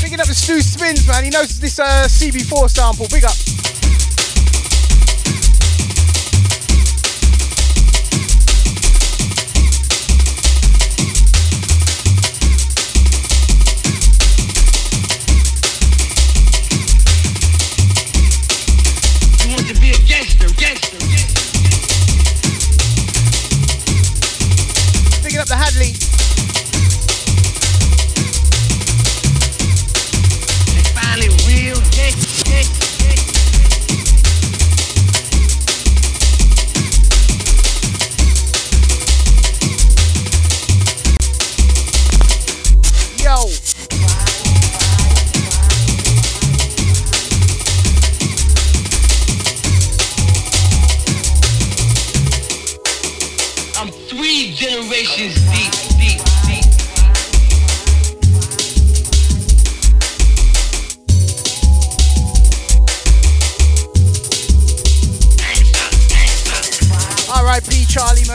Picking 0.00 0.20
up 0.20 0.26
the 0.26 0.34
Stu 0.34 0.60
Spins, 0.60 1.08
man. 1.08 1.24
He 1.24 1.30
knows 1.30 1.58
this 1.58 1.78
uh, 1.78 2.06
CB4 2.08 2.70
sample. 2.70 3.06
Big 3.08 3.24
up. 3.24 3.45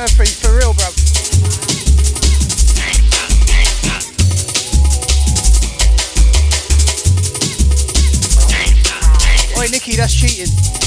Murphy, 0.02 0.26
for 0.26 0.58
real, 0.58 0.74
bro. 0.74 0.88
Oi, 9.62 9.68
Nikki, 9.70 9.96
that's 9.96 10.16
cheating. 10.16 10.81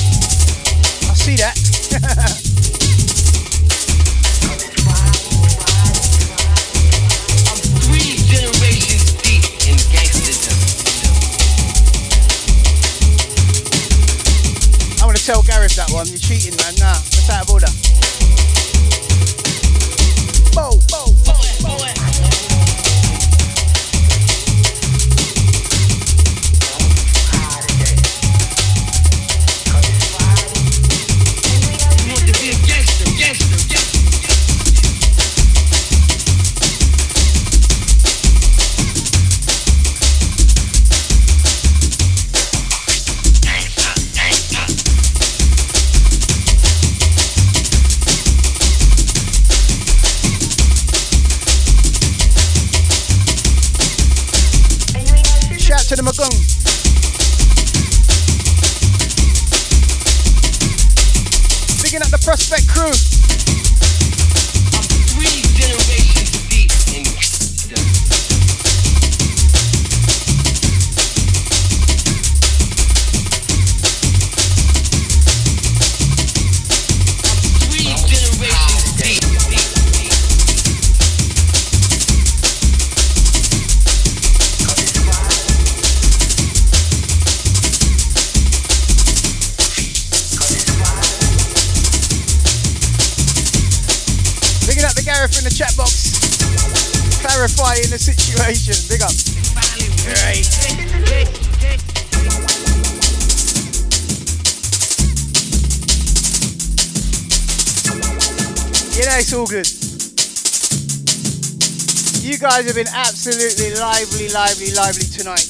Guys 112.54 112.66
have 112.66 112.76
been 112.76 112.94
absolutely 112.94 113.74
lively, 113.80 114.28
lively, 114.28 114.70
lively 114.74 115.02
tonight. 115.10 115.42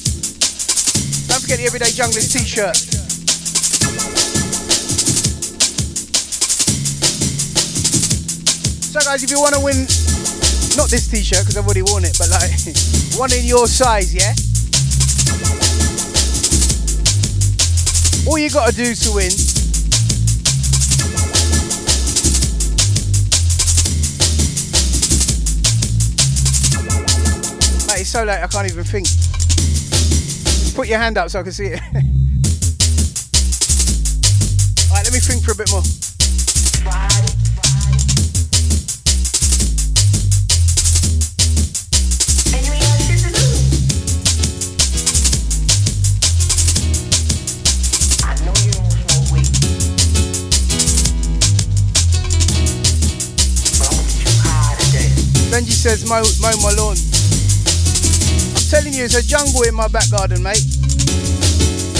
Don't 1.29 1.37
forget 1.37 1.61
the 1.61 1.65
Everyday 1.67 1.93
Junglist 1.93 2.33
t-shirt. 2.33 2.75
So 8.89 8.99
guys, 9.05 9.21
if 9.21 9.29
you 9.29 9.39
want 9.39 9.53
to 9.53 9.61
win, 9.61 9.85
not 10.81 10.89
this 10.89 11.05
t-shirt 11.05 11.45
because 11.45 11.57
I've 11.57 11.65
already 11.65 11.83
worn 11.83 12.05
it, 12.05 12.17
but 12.17 12.25
like 12.33 12.49
one 13.21 13.31
in 13.37 13.45
your 13.45 13.67
size, 13.67 14.09
yeah? 14.09 14.33
All 18.25 18.39
you 18.39 18.49
gotta 18.49 18.73
do 18.73 18.95
to 18.95 19.11
win 19.13 19.44
so 28.15 28.23
late 28.23 28.41
I 28.41 28.47
can't 28.47 28.71
even 28.71 28.85
think. 28.85 29.07
Put 30.73 30.87
your 30.87 30.99
hand 30.99 31.17
up 31.17 31.29
so 31.29 31.41
I 31.41 31.43
can 31.43 31.51
see 31.51 31.65
it. 31.65 31.81
Alright, 34.89 35.03
let 35.03 35.11
me 35.11 35.19
think 35.19 35.43
for 35.43 35.51
a 35.51 35.55
bit 35.55 35.69
more. 35.69 35.81
Benji 55.51 55.73
says 55.73 56.07
mow, 56.07 56.23
mow 56.39 56.55
my 56.63 56.71
lawn. 56.77 57.04
You, 58.95 59.03
it's 59.03 59.15
a 59.15 59.27
jungle 59.27 59.63
in 59.63 59.75
my 59.75 59.89
back 59.89 60.09
garden, 60.09 60.41
mate. 60.41 60.63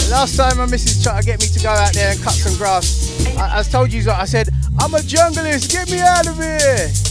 Last 0.09 0.37
time 0.37 0.57
my 0.59 0.65
missus 0.65 1.03
tried 1.03 1.19
to 1.19 1.25
get 1.25 1.41
me 1.41 1.47
to 1.47 1.59
go 1.61 1.69
out 1.69 1.93
there 1.93 2.11
and 2.11 2.21
cut 2.21 2.33
some 2.33 2.55
grass, 2.57 3.35
I, 3.35 3.59
I 3.59 3.63
told 3.63 3.91
you, 3.91 4.09
I 4.09 4.23
said, 4.23 4.47
I'm 4.79 4.93
a 4.93 4.99
junglist, 4.99 5.71
get 5.71 5.91
me 5.91 5.99
out 5.99 6.25
of 6.25 6.37
here. 6.37 7.04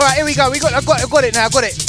All 0.00 0.06
right, 0.06 0.16
here 0.16 0.24
we 0.24 0.34
go. 0.34 0.50
We 0.50 0.58
got, 0.58 0.72
I 0.72 0.80
got, 0.80 1.04
I 1.04 1.06
got 1.06 1.24
it 1.24 1.34
now. 1.34 1.44
I 1.44 1.48
got 1.50 1.64
it. 1.64 1.79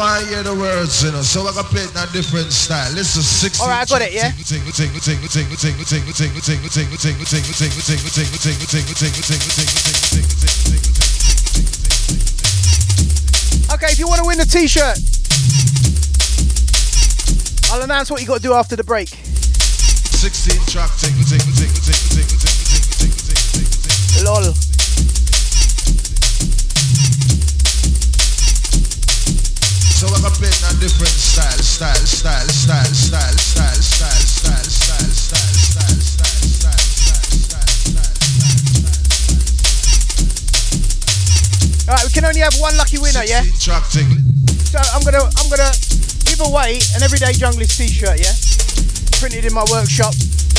Want 0.00 0.24
to 0.24 0.32
hear 0.32 0.42
the 0.42 0.56
words, 0.56 1.04
you 1.04 1.12
know, 1.12 1.20
so 1.20 1.44
I 1.44 1.52
can 1.52 1.68
play 1.68 1.84
it 1.84 1.92
in 1.92 2.00
a 2.00 2.08
different 2.08 2.48
style. 2.48 2.88
Listen, 2.96 3.20
16 3.20 3.60
All 3.60 3.68
right, 3.68 3.84
I 3.84 3.84
got 3.84 4.00
it, 4.00 4.16
yeah? 4.16 4.32
Okay, 13.76 13.92
if 13.92 14.00
you 14.00 14.08
want 14.08 14.24
to 14.24 14.26
win 14.26 14.40
the 14.40 14.48
t-shirt, 14.48 14.96
I'll 17.68 17.84
announce 17.84 18.10
what 18.10 18.24
you 18.24 18.26
got 18.26 18.40
to 18.40 18.42
do 18.42 18.56
after 18.56 18.74
the 18.74 18.84
break. 18.84 19.12
16 19.12 20.64
track, 20.72 20.88
ting, 20.96 21.12
different 30.80 31.12
All 41.90 41.96
right, 41.96 42.04
we 42.04 42.12
can 42.12 42.24
only 42.24 42.40
have 42.40 42.54
one 42.60 42.76
lucky 42.78 42.96
winner, 42.98 43.24
yeah. 43.24 43.42
So 44.72 44.78
I'm 44.94 45.02
gonna, 45.04 45.28
I'm 45.36 45.50
gonna 45.50 45.68
give 46.24 46.40
away 46.40 46.80
an 46.96 47.02
everyday 47.02 47.36
junglist 47.36 47.76
t-shirt, 47.76 48.16
yeah. 48.16 48.32
Printed 49.20 49.44
in 49.44 49.52
my 49.52 49.66
workshop 49.70 50.14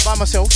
by 0.06 0.14
myself. 0.20 0.52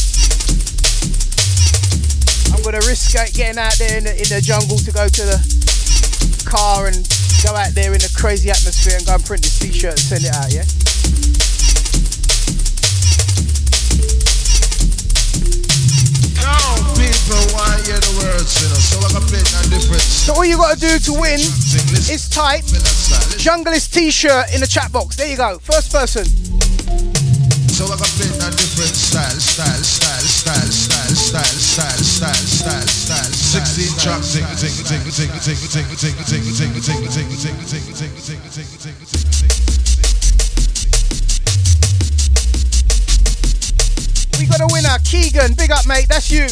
I'm 2.54 2.62
gonna 2.62 2.86
risk 2.86 3.16
it- 3.16 3.34
getting 3.34 3.58
out 3.58 3.74
there 3.80 3.98
in 3.98 4.04
the, 4.04 4.14
in 4.14 4.30
the 4.30 4.42
jungle 4.44 4.78
to 4.78 4.92
go 4.92 5.08
to 5.08 5.24
the 5.26 5.40
car 6.46 6.86
and 6.88 7.25
Go 7.46 7.54
out 7.56 7.76
there 7.76 7.94
in 7.94 8.02
the 8.02 8.12
crazy 8.18 8.50
atmosphere 8.50 8.98
and 8.98 9.06
go 9.06 9.14
and 9.14 9.24
print 9.24 9.44
this 9.44 9.60
t-shirt 9.60 9.92
and 9.92 10.00
send 10.00 10.26
it 10.26 10.34
out, 10.34 10.52
yeah? 10.52 10.66
So 20.26 20.34
all 20.34 20.46
you 20.46 20.58
gotta 20.58 20.80
do 20.80 20.98
to 20.98 21.14
win 21.14 21.38
is 21.38 22.28
type 22.30 22.64
Junglist 23.38 23.94
t-shirt 23.94 24.54
in 24.56 24.62
the 24.62 24.68
chat 24.68 24.92
box. 24.92 25.16
There 25.16 25.30
you 25.30 25.38
go. 25.38 25.60
First 25.60 25.92
person. 25.92 26.26
So 27.70 27.86
I 27.86 27.90
got 27.90 28.10
different 28.18 28.96
style, 28.96 29.30
style, 29.30 29.84
style, 29.84 30.22
style, 30.26 30.66
style, 30.66 31.14
style, 31.14 31.44
style, 31.44 31.98
style. 31.98 32.55
Ting, 34.06 34.22
ting, 34.22 34.46
ting, 34.46 34.70
ting, 34.86 35.02
ting, 35.02 35.26
ting, 35.42 35.58
ting, 35.66 35.82
ting, 35.98 36.14
ting, 36.14 36.46
ting, 36.54 36.70
ting, 36.78 37.10
ting, 37.10 37.26
ting, 37.26 37.82
ting, 37.82 38.14
ting, 38.22 38.38
ting, 38.54 38.70
ting. 38.78 39.50
We 44.40 44.46
got 44.46 44.62
a 44.62 44.68
winner, 44.70 44.90
Keegan. 45.06 45.56
Big 45.56 45.72
up, 45.72 45.88
mate. 45.88 46.06
That's 46.08 46.30
you. 46.30 46.46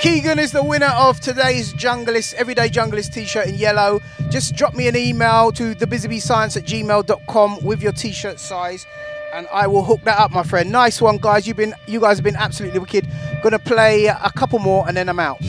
Keegan 0.00 0.38
is 0.38 0.52
the 0.52 0.64
winner 0.64 0.92
of 0.96 1.20
today's 1.20 1.74
Junglist, 1.74 2.32
Everyday 2.34 2.70
Junglist 2.70 3.12
t-shirt 3.12 3.48
in 3.48 3.56
yellow. 3.56 4.00
Just 4.30 4.56
drop 4.56 4.74
me 4.74 4.88
an 4.88 4.96
email 4.96 5.52
to 5.52 5.74
thebusybscience 5.74 6.56
at 6.56 6.64
gmail.com 6.64 7.58
with 7.62 7.82
your 7.82 7.92
t-shirt 7.92 8.40
size 8.40 8.86
and 9.34 9.48
I 9.48 9.66
will 9.66 9.82
hook 9.82 10.02
that 10.04 10.18
up, 10.18 10.30
my 10.30 10.44
friend. 10.44 10.70
Nice 10.70 11.02
one, 11.02 11.18
guys. 11.18 11.46
You've 11.46 11.56
been 11.56 11.74
you 11.88 12.00
guys 12.00 12.18
have 12.18 12.24
been 12.24 12.36
absolutely 12.36 12.78
wicked. 12.78 13.08
Gonna 13.42 13.58
play 13.58 14.06
a 14.06 14.30
couple 14.34 14.60
more 14.60 14.86
and 14.86 14.96
then 14.96 15.08
I'm 15.08 15.18
out. 15.18 15.38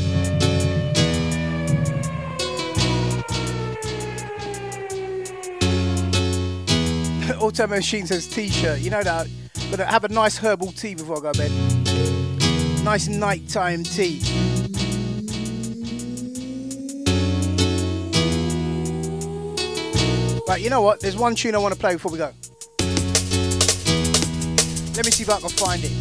Auto 7.40 7.68
Machine 7.68 8.08
says 8.08 8.28
t-shirt. 8.28 8.80
You 8.80 8.90
know 8.90 9.04
that. 9.04 9.28
Gonna 9.70 9.86
have 9.86 10.04
a 10.04 10.10
nice 10.10 10.38
herbal 10.38 10.72
tea 10.72 10.96
before 10.96 11.18
I 11.18 11.22
go 11.22 11.32
to 11.32 11.38
bed. 11.38 11.52
Nice 12.84 13.08
nighttime 13.08 13.84
tea. 13.84 14.22
Right, 20.48 20.62
you 20.62 20.70
know 20.70 20.82
what? 20.82 21.00
There's 21.00 21.18
one 21.18 21.36
tune 21.36 21.56
I 21.56 21.60
want 21.60 21.74
to 21.74 21.80
play 21.80 21.94
before 21.94 22.12
we 22.12 22.18
go. 22.18 22.32
Let 24.96 25.06
me 25.06 25.12
see 25.12 25.24
if 25.24 25.30
I 25.30 25.40
can 25.42 25.50
find 25.50 25.84
it. 25.84 25.92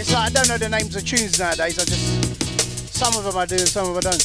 It's 0.00 0.10
like 0.10 0.30
I 0.30 0.32
don't 0.32 0.48
know 0.48 0.56
the 0.56 0.70
names 0.70 0.96
of 0.96 1.04
tunes 1.04 1.38
nowadays. 1.38 1.78
I 1.78 1.84
just 1.84 2.96
some 2.96 3.14
of 3.14 3.24
them 3.24 3.36
I 3.36 3.44
do 3.44 3.56
and 3.56 3.68
some 3.68 3.94
of 3.94 4.02
them 4.02 4.06
I 4.06 4.10
don't. 4.12 4.22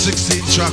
16 0.00 0.44
track 0.54 0.72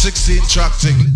16 0.00 0.42
track 0.48 0.72
thing. 0.80 1.09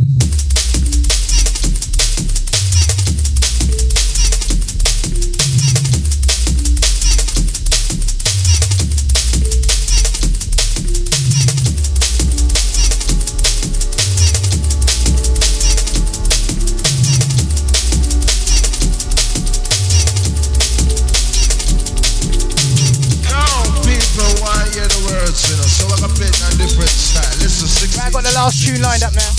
tune 28.74 28.82
lined 28.82 29.02
up 29.02 29.14
now. 29.14 29.30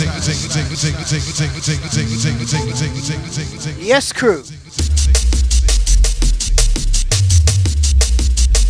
Yes, 3.80 4.14
crew. 4.14 4.44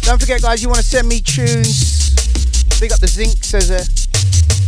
Don't 0.03 0.19
forget, 0.19 0.41
guys, 0.41 0.63
you 0.63 0.69
want 0.69 0.79
to 0.79 0.85
send 0.85 1.07
me 1.07 1.21
tunes. 1.21 2.09
Big 2.79 2.91
up 2.91 2.99
the 2.99 3.07
zinc, 3.07 3.43
says 3.43 3.69
a. 3.69 3.81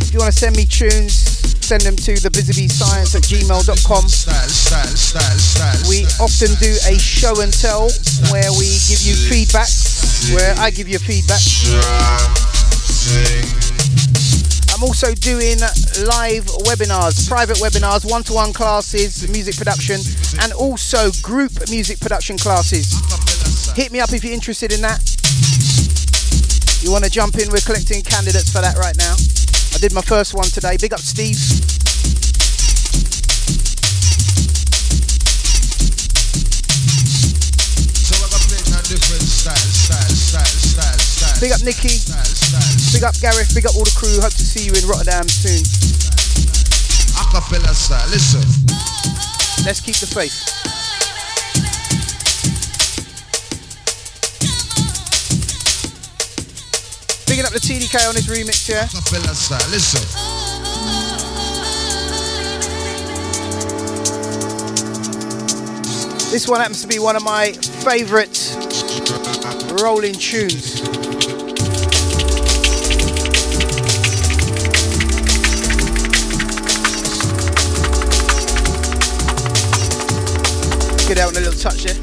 If 0.04 0.12
you 0.12 0.20
want 0.20 0.32
to 0.32 0.38
send 0.38 0.56
me 0.56 0.64
tunes, 0.64 1.33
send 1.64 1.80
them 1.80 1.96
to 1.96 2.12
the 2.20 2.28
science 2.68 3.16
at 3.16 3.24
gmail.com. 3.24 4.04
We 5.88 6.04
often 6.20 6.52
do 6.60 6.76
a 6.84 7.00
show 7.00 7.40
and 7.40 7.48
tell 7.48 7.88
where 8.28 8.52
we 8.52 8.68
give 8.84 9.00
you 9.00 9.16
feedback, 9.16 9.72
where 10.36 10.52
I 10.60 10.68
give 10.68 10.92
you 10.92 11.00
feedback. 11.00 11.40
I'm 14.76 14.84
also 14.84 15.16
doing 15.16 15.56
live 16.04 16.44
webinars, 16.68 17.24
private 17.24 17.56
webinars, 17.56 18.04
one 18.04 18.22
to 18.28 18.34
one 18.34 18.52
classes, 18.52 19.24
music 19.32 19.56
production, 19.56 20.04
and 20.44 20.52
also 20.52 21.08
group 21.22 21.52
music 21.70 21.98
production 21.98 22.36
classes. 22.36 22.92
Hit 23.72 23.90
me 23.90 24.00
up 24.00 24.12
if 24.12 24.22
you're 24.22 24.36
interested 24.36 24.70
in 24.70 24.82
that. 24.82 25.00
You 26.84 26.92
want 26.92 27.04
to 27.04 27.10
jump 27.10 27.40
in? 27.40 27.48
We're 27.48 27.64
collecting 27.64 28.02
candidates 28.02 28.52
for 28.52 28.60
that 28.60 28.76
right 28.76 28.96
now. 29.00 29.16
I 29.84 29.88
did 29.88 29.94
my 29.94 30.00
first 30.00 30.32
one 30.32 30.46
today. 30.46 30.78
Big 30.80 30.94
up, 30.94 31.00
Steve. 31.00 31.36
Big 41.38 41.52
up, 41.52 41.60
Nikki. 41.60 42.00
Big 42.94 43.04
up, 43.04 43.12
Gareth. 43.20 43.54
Big 43.54 43.66
up 43.66 43.76
all 43.76 43.84
the 43.84 43.92
crew. 43.94 44.18
Hope 44.22 44.32
to 44.32 44.42
see 44.42 44.64
you 44.64 44.72
in 44.72 44.88
Rotterdam 44.88 45.28
soon. 45.28 45.60
Acapella 47.20 47.74
style. 47.74 48.08
Listen. 48.08 48.40
Let's 49.66 49.80
keep 49.80 49.96
the 49.96 50.06
faith. 50.06 50.83
Bigging 57.34 57.46
up 57.46 57.52
the 57.52 57.58
TDK 57.58 58.08
on 58.08 58.14
his 58.14 58.28
remix, 58.28 58.68
yeah? 58.68 58.86
Listen. 59.68 60.00
This 66.30 66.46
one 66.46 66.60
happens 66.60 66.80
to 66.82 66.86
be 66.86 67.00
one 67.00 67.16
of 67.16 67.24
my 67.24 67.50
favourite 67.50 68.38
rolling 69.82 70.14
tunes. 70.14 70.80
Get 81.08 81.18
out 81.18 81.30
on 81.30 81.36
a 81.36 81.40
little 81.40 81.58
touch 81.58 81.82
there. 81.82 81.98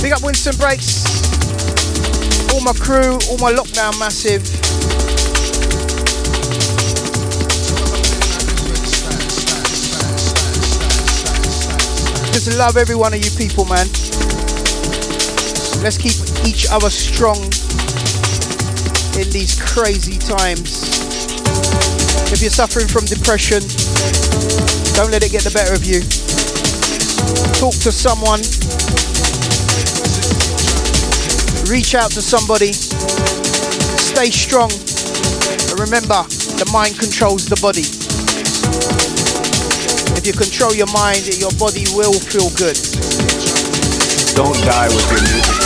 Big 0.00 0.12
up 0.12 0.22
Winston 0.22 0.54
Breaks. 0.58 1.13
All 2.54 2.60
my 2.60 2.72
crew, 2.74 3.18
all 3.28 3.38
my 3.38 3.50
lockdown 3.52 3.98
massive. 3.98 4.40
Just 12.32 12.56
love 12.56 12.76
every 12.76 12.94
one 12.94 13.12
of 13.12 13.24
you 13.24 13.30
people, 13.36 13.64
man. 13.64 13.86
Let's 15.82 15.98
keep 15.98 16.14
each 16.46 16.68
other 16.70 16.90
strong 16.90 17.42
in 19.18 19.28
these 19.30 19.60
crazy 19.60 20.16
times. 20.16 20.86
If 22.30 22.40
you're 22.40 22.50
suffering 22.50 22.86
from 22.86 23.04
depression, 23.06 23.62
don't 24.94 25.10
let 25.10 25.24
it 25.24 25.32
get 25.32 25.42
the 25.42 25.50
better 25.50 25.74
of 25.74 25.84
you. 25.84 26.02
Talk 27.58 27.74
to 27.82 27.90
someone. 27.90 28.63
Reach 31.64 31.94
out 31.94 32.10
to 32.12 32.20
somebody. 32.20 32.72
Stay 32.76 34.28
strong. 34.28 34.68
And 34.68 35.80
remember, 35.80 36.20
the 36.60 36.68
mind 36.68 36.92
controls 37.00 37.48
the 37.48 37.56
body. 37.56 37.88
If 40.12 40.28
you 40.28 40.36
control 40.36 40.76
your 40.76 40.92
mind, 40.92 41.24
your 41.40 41.52
body 41.56 41.88
will 41.96 42.12
feel 42.12 42.52
good. 42.60 42.76
Don't 44.36 44.60
die 44.68 44.92
with 44.92 45.08
your 45.08 45.24
music. 45.24 45.56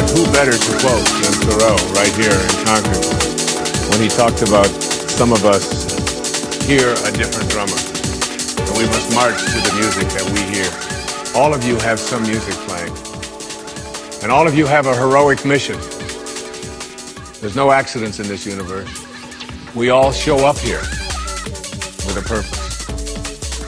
And 0.00 0.08
who 0.16 0.24
better 0.32 0.56
to 0.56 0.72
quote 0.80 1.04
than 1.20 1.34
Thoreau 1.44 1.76
right 2.00 2.14
here 2.16 2.32
in 2.32 2.52
Concord 2.64 3.04
when 3.92 4.00
he 4.00 4.08
talked 4.08 4.40
about 4.40 4.72
some 5.10 5.36
of 5.36 5.44
us 5.44 5.68
hear 6.64 6.96
a 7.04 7.12
different 7.12 7.52
drummer. 7.52 7.76
And 7.76 8.72
we 8.80 8.88
must 8.88 9.12
march 9.12 9.36
to 9.36 9.58
the 9.68 9.74
music 9.76 10.08
that 10.16 10.24
we 10.32 10.40
hear. 10.48 10.72
All 11.36 11.52
of 11.52 11.62
you 11.62 11.76
have 11.84 12.00
some 12.00 12.22
music. 12.22 12.69
And 14.22 14.30
all 14.30 14.46
of 14.46 14.54
you 14.54 14.66
have 14.66 14.86
a 14.86 14.94
heroic 14.94 15.44
mission. 15.46 15.78
There's 17.40 17.56
no 17.56 17.70
accidents 17.70 18.20
in 18.20 18.28
this 18.28 18.44
universe. 18.44 18.88
We 19.74 19.88
all 19.88 20.12
show 20.12 20.44
up 20.46 20.58
here 20.58 20.80
with 20.80 22.16
a 22.18 22.28
purpose. 22.28 22.84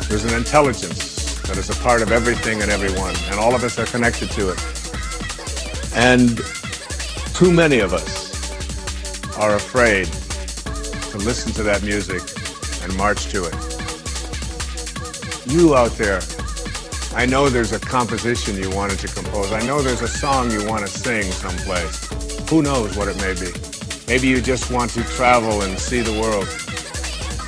There's 0.08 0.24
an 0.24 0.34
intelligence 0.34 1.40
that 1.42 1.56
is 1.56 1.70
a 1.70 1.82
part 1.82 2.02
of 2.02 2.12
everything 2.12 2.60
and 2.60 2.70
everyone, 2.70 3.14
and 3.31 3.40
all 3.40 3.55
of 3.55 3.64
us 3.64 3.78
are 3.78 3.86
connected 3.86 4.31
to 4.32 4.50
it. 4.50 4.60
And 5.94 6.39
too 7.34 7.50
many 7.50 7.81
of 7.81 7.94
us 7.94 8.32
are 9.39 9.56
afraid 9.56 10.06
to 11.12 11.18
listen 11.18 11.52
to 11.52 11.62
that 11.62 11.82
music 11.82 12.20
and 12.82 12.94
march 12.98 13.28
to 13.31 13.44
it. 13.44 13.55
You 15.47 15.74
out 15.74 15.92
there 15.92 16.20
I 17.15 17.26
know 17.26 17.50
there's 17.50 17.73
a 17.73 17.78
composition 17.78 18.57
you 18.57 18.70
wanted 18.70 18.99
to 19.00 19.07
compose. 19.07 19.52
I 19.52 19.60
know 19.66 19.82
there's 19.82 20.00
a 20.00 20.08
song 20.08 20.50
you 20.50 20.66
want 20.66 20.86
to 20.86 20.91
sing 20.91 21.31
someplace. 21.31 22.08
Who 22.49 22.62
knows 22.62 22.97
what 22.97 23.07
it 23.07 23.16
may 23.16 23.34
be? 23.34 23.52
Maybe 24.08 24.28
you 24.28 24.41
just 24.41 24.70
want 24.70 24.92
to 24.92 25.05
travel 25.05 25.60
and 25.60 25.78
see 25.78 26.00
the 26.00 26.18
world. 26.18 26.49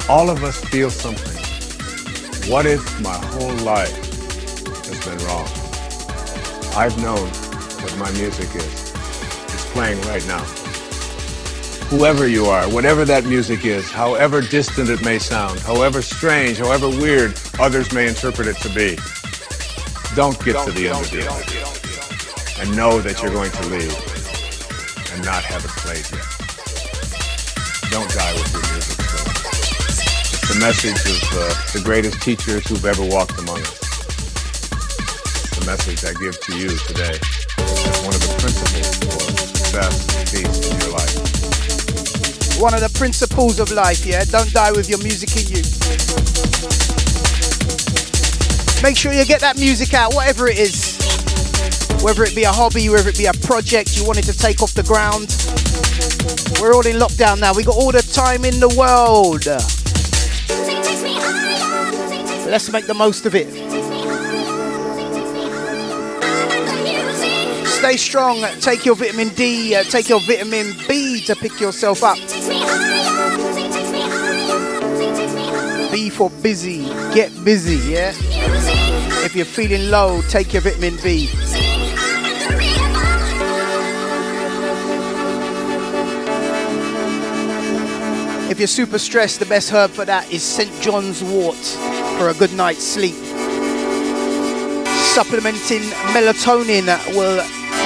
All 0.09 0.28
of 0.28 0.44
us 0.44 0.62
feel 0.67 0.91
something. 0.91 1.33
What 2.52 2.67
if 2.67 3.01
my 3.01 3.17
whole 3.17 3.55
life 3.65 3.97
has 4.86 5.02
been 5.02 5.18
wrong? 5.26 5.49
I've 6.76 6.97
known 7.02 7.26
what 7.83 7.97
my 7.97 8.10
music 8.20 8.55
is. 8.55 8.93
It's 9.55 9.73
playing 9.73 10.01
right 10.02 10.26
now. 10.26 10.44
Whoever 11.89 12.28
you 12.28 12.47
are, 12.47 12.68
whatever 12.68 13.07
that 13.07 13.25
music 13.25 13.65
is, 13.65 13.91
however 13.91 14.43
distant 14.43 14.91
it 14.91 15.02
may 15.02 15.18
sound, 15.18 15.60
however 15.60 16.02
strange, 16.02 16.59
however 16.59 16.89
weird 16.89 17.39
others 17.59 17.93
may 17.94 18.09
interpret 18.09 18.47
it 18.47 18.57
to 18.59 18.68
be, 18.68 18.99
don't 20.15 20.39
get 20.44 20.55
to 20.65 20.70
the 20.70 20.86
end 20.86 21.02
of 21.02 21.10
it 21.10 21.26
and 22.62 22.76
know 22.76 23.01
that 23.01 23.20
you're 23.20 23.33
going 23.33 23.51
to 23.51 23.67
leave 23.67 23.91
and 25.10 25.25
not 25.26 25.43
have 25.43 25.65
it 25.65 25.75
played 25.83 26.07
yet. 26.15 26.23
Don't 27.91 28.07
die 28.15 28.31
with 28.39 28.47
your 28.55 28.62
music 28.70 28.94
still. 28.94 29.26
It's 30.31 30.47
the 30.55 30.60
message 30.62 31.02
of 31.10 31.18
uh, 31.34 31.51
the 31.75 31.83
greatest 31.83 32.23
teachers 32.23 32.62
who've 32.68 32.84
ever 32.86 33.02
walked 33.02 33.39
among 33.43 33.59
us. 33.59 33.75
The 35.59 35.67
message 35.67 36.07
I 36.07 36.15
give 36.23 36.39
to 36.47 36.52
you 36.62 36.70
today 36.86 37.18
as 37.18 37.99
one 38.07 38.15
of 38.15 38.23
the 38.23 38.39
principles 38.39 38.94
for 39.02 39.18
success 39.51 39.99
and 40.15 40.31
peace 40.31 40.70
in 40.70 40.78
your 40.78 40.94
life. 40.94 42.62
One 42.62 42.75
of 42.75 42.81
the 42.86 42.93
principles 42.94 43.59
of 43.59 43.73
life, 43.73 44.07
yeah? 44.07 44.23
Don't 44.31 44.52
die 44.52 44.70
with 44.70 44.89
your 44.89 45.02
music 45.02 45.34
in 45.34 45.59
you. 45.59 46.03
Make 48.83 48.97
sure 48.97 49.12
you 49.12 49.25
get 49.25 49.41
that 49.41 49.57
music 49.57 49.94
out, 49.94 50.15
whatever 50.15 50.49
it 50.49 50.59
is. 50.59 50.99
Whether 52.03 52.25
it 52.25 52.35
be 52.35 52.44
a 52.44 52.53
hobby, 52.53 52.89
whether 52.89 53.09
it 53.09 53.17
be 53.17 53.27
a 53.27 53.33
project 53.33 53.97
you 53.97 54.07
wanted 54.07 54.25
to 54.25 54.36
take 54.36 54.62
off 54.62 54.75
the 54.75 54.83
ground. 54.83 55.28
We're 56.61 56.75
all 56.75 56.86
in 56.86 56.97
lockdown 56.97 57.41
now. 57.41 57.55
We 57.55 57.65
got 57.65 57.77
all 57.77 57.93
the 57.93 58.03
time 58.03 58.44
in 58.44 58.61
the 58.61 58.69
world. 58.77 59.47
Let's 62.47 62.70
make 62.70 62.86
the 62.86 62.94
most 62.94 63.27
of 63.27 63.35
it. 63.35 63.49
Stay 67.67 67.97
strong. 67.97 68.43
Take 68.61 68.85
your 68.86 68.97
vitamin 68.97 69.31
D. 69.31 69.75
Uh, 69.75 69.83
take 69.85 70.09
your 70.09 70.20
vitamin 70.20 70.75
B 70.89 71.23
to 71.27 71.35
pick 71.35 71.61
yourself 71.61 72.03
up. 72.03 72.17
B 75.95 76.11
for 76.11 76.29
busy. 76.29 76.83
Get 77.15 77.31
busy, 77.45 77.77
yeah? 77.93 78.13
If 79.25 79.37
you're 79.37 79.45
feeling 79.45 79.91
low, 79.91 80.23
take 80.23 80.53
your 80.53 80.61
vitamin 80.63 80.97
B. 81.05 81.29
If 88.51 88.59
you're 88.59 88.67
super 88.67 88.99
stressed, 88.99 89.39
the 89.39 89.47
best 89.47 89.71
herb 89.71 89.93
for 89.93 90.05
that 90.05 90.33
is 90.33 90.43
St. 90.43 90.83
John's 90.83 91.23
wort 91.23 91.65
for 92.19 92.29
a 92.29 92.35
good 92.35 92.53
night's 92.55 92.85
sleep. 92.85 93.15
Supplementing 95.15 95.83
melatonin 96.11 96.89
will 97.15 97.41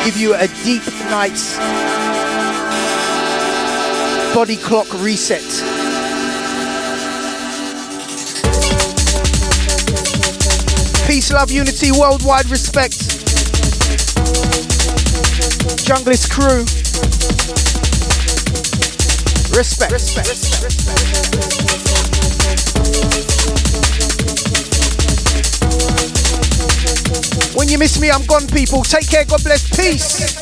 give 0.06 0.16
you 0.16 0.34
a 0.34 0.48
deep 0.64 0.86
night's 1.10 1.58
body 4.34 4.56
clock 4.56 4.90
reset. 4.94 5.77
Peace, 11.08 11.32
love, 11.32 11.50
unity, 11.50 11.90
worldwide 11.90 12.50
respect. 12.50 12.92
Junglist 15.88 16.28
crew. 16.30 16.66
Respect. 19.56 19.90
respect. 19.90 20.28
respect. 20.28 20.76
When 27.56 27.68
you 27.70 27.78
miss 27.78 27.98
me, 27.98 28.10
I'm 28.10 28.26
gone, 28.26 28.46
people. 28.46 28.82
Take 28.82 29.08
care. 29.08 29.24
God 29.24 29.42
bless. 29.42 29.66
Peace. 29.74 30.36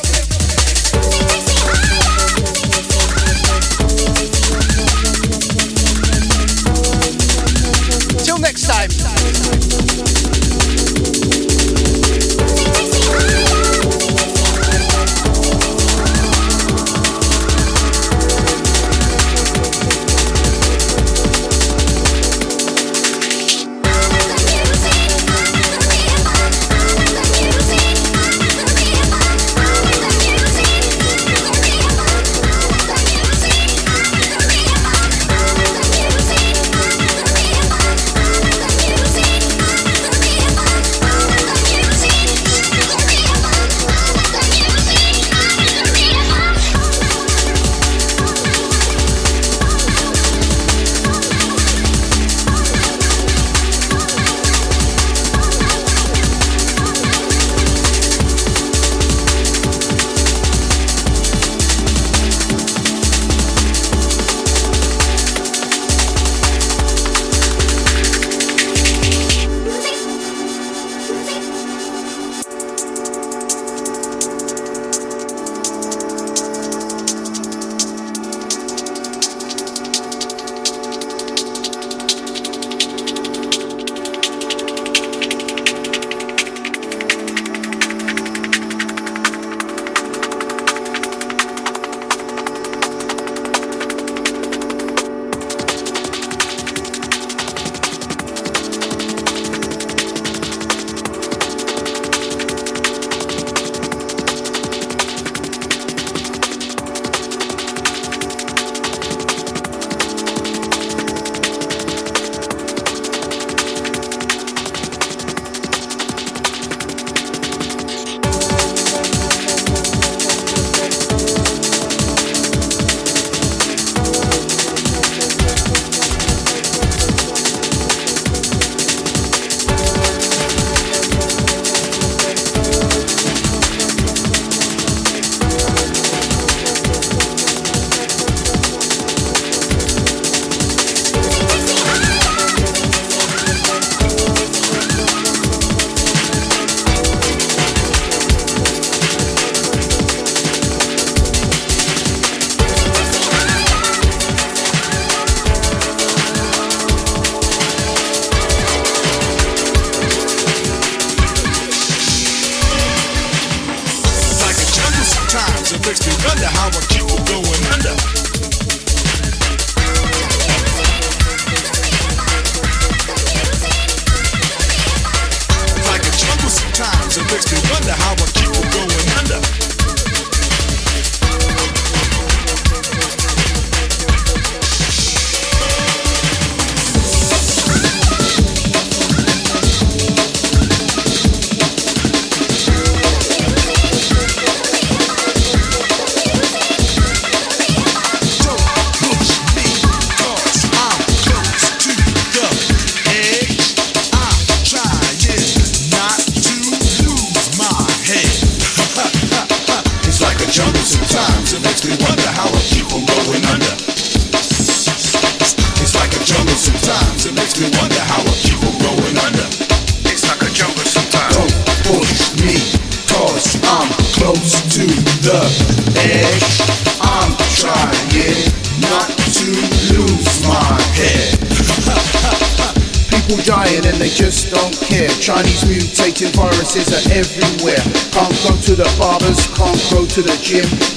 Till 8.25 8.37
next 8.39 8.67
time. 8.67 9.06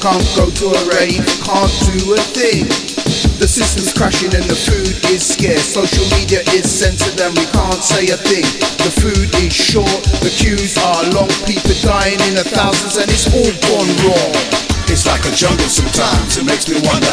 Can't 0.00 0.24
go 0.34 0.48
to 0.48 0.66
a 0.72 0.82
rave, 0.96 1.20
can't 1.44 1.76
do 1.92 2.16
a 2.16 2.20
thing. 2.32 2.64
The 3.36 3.44
system's 3.44 3.92
crashing 3.92 4.32
and 4.32 4.44
the 4.48 4.56
food 4.56 4.96
is 5.12 5.20
scarce. 5.20 5.76
Social 5.76 6.08
media 6.16 6.40
is 6.56 6.64
censored 6.64 7.20
and 7.20 7.36
we 7.36 7.44
can't 7.52 7.84
say 7.84 8.08
a 8.08 8.16
thing. 8.16 8.48
The 8.80 8.92
food 8.96 9.28
is 9.44 9.52
short, 9.52 10.00
the 10.24 10.32
queues 10.32 10.80
are 10.80 11.04
long, 11.12 11.28
people 11.44 11.76
dying 11.84 12.16
in 12.32 12.32
the 12.32 12.48
thousands 12.48 12.96
and 12.96 13.12
it's 13.12 13.28
all 13.28 13.52
gone 13.68 13.92
wrong. 14.08 14.32
It's 14.88 15.04
like 15.04 15.20
a 15.28 15.32
jungle 15.36 15.68
sometimes. 15.68 16.40
It 16.40 16.48
makes 16.48 16.64
me 16.64 16.80
wonder 16.80 17.09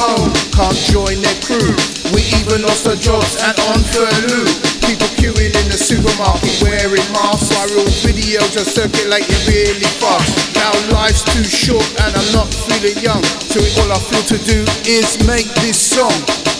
home 0.00 0.32
can't 0.56 0.80
join 0.88 1.20
their 1.20 1.36
crew. 1.44 1.76
We 2.16 2.24
even 2.40 2.64
lost 2.64 2.88
our 2.88 2.96
jobs 2.96 3.36
and 3.36 3.56
on 3.68 3.80
furlough. 3.92 4.48
People 4.88 5.10
queuing 5.20 5.52
in 5.52 5.66
the 5.68 5.76
supermarket 5.76 6.56
wearing 6.64 7.04
masks. 7.12 7.52
Viral 7.52 7.84
videos 8.00 8.56
are 8.56 8.64
circulating 8.64 9.40
really 9.44 9.90
fast. 10.00 10.56
Now 10.56 10.72
life's 10.96 11.22
too 11.22 11.44
short 11.44 11.84
and 12.00 12.16
I'm 12.16 12.30
not 12.32 12.48
feeling 12.48 12.96
young. 13.04 13.22
So 13.52 13.60
all 13.80 13.92
I 13.92 14.00
feel 14.08 14.24
to 14.32 14.38
do 14.48 14.64
is 14.88 15.20
make 15.28 15.48
this 15.60 15.76
song. 15.76 16.59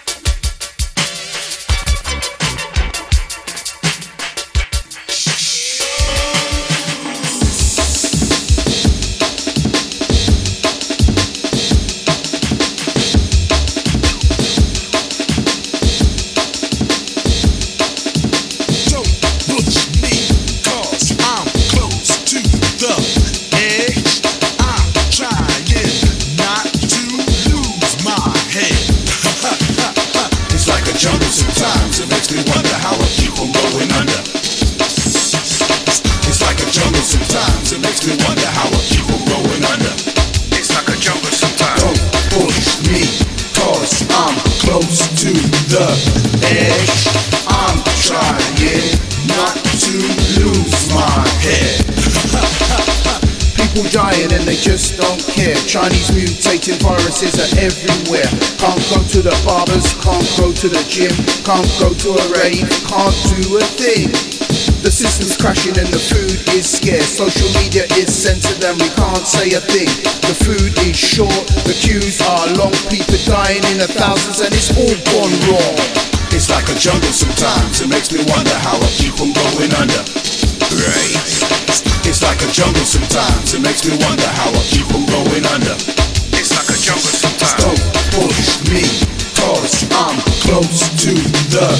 Chinese 55.71 56.11
mutating 56.11 56.75
viruses 56.83 57.39
are 57.39 57.47
everywhere. 57.55 58.27
Can't 58.59 58.83
go 58.91 58.99
to 59.07 59.23
the 59.23 59.31
barbers, 59.47 59.87
can't 60.03 60.27
go 60.35 60.51
to 60.51 60.67
the 60.67 60.83
gym, 60.91 61.15
can't 61.47 61.63
go 61.79 61.95
to 61.95 62.09
a 62.11 62.25
rave, 62.35 62.67
can't 62.91 63.15
do 63.31 63.55
a 63.55 63.63
thing. 63.79 64.11
The 64.83 64.91
system's 64.91 65.39
crashing 65.39 65.79
and 65.79 65.87
the 65.87 66.03
food 66.11 66.43
is 66.59 66.67
scarce. 66.67 67.07
Social 67.07 67.47
media 67.63 67.87
is 67.95 68.11
censored 68.11 68.59
and 68.67 68.75
we 68.83 68.91
can't 68.99 69.23
say 69.23 69.55
a 69.55 69.63
thing. 69.63 69.87
The 70.27 70.35
food 70.43 70.75
is 70.83 70.99
short, 70.99 71.47
the 71.63 71.71
queues 71.79 72.19
are 72.19 72.51
long, 72.59 72.75
people 72.91 73.15
dying 73.23 73.63
in 73.71 73.79
the 73.79 73.87
thousands 73.87 74.43
and 74.43 74.51
it's 74.51 74.75
all 74.75 74.97
gone 75.15 75.31
wrong. 75.47 75.79
It's 76.35 76.51
like 76.51 76.67
a 76.67 76.75
jungle 76.75 77.15
sometimes. 77.15 77.79
It 77.79 77.87
makes 77.87 78.11
me 78.11 78.19
wonder 78.27 78.59
how 78.59 78.75
I 78.75 78.89
keep 78.99 79.15
from 79.15 79.31
going 79.31 79.71
under. 79.79 80.03
Right. 80.67 81.90
It's 82.11 82.21
like 82.21 82.43
a 82.43 82.51
jungle 82.51 82.83
sometimes. 82.83 83.53
It 83.53 83.61
makes 83.63 83.87
me 83.87 83.95
wonder 84.03 84.27
how 84.27 84.51
I 84.51 84.61
keep 84.67 84.83
from 84.91 85.07
going 85.07 85.47
under. 85.47 85.79
It's 86.35 86.51
like 86.51 86.67
a 86.67 86.75
jungle 86.75 87.07
sometimes. 87.07 87.55
Don't 87.63 87.79
push 88.11 88.59
me, 88.67 88.83
cause 89.39 89.87
I'm 89.95 90.19
close 90.43 90.91
to 91.07 91.15
the 91.55 91.71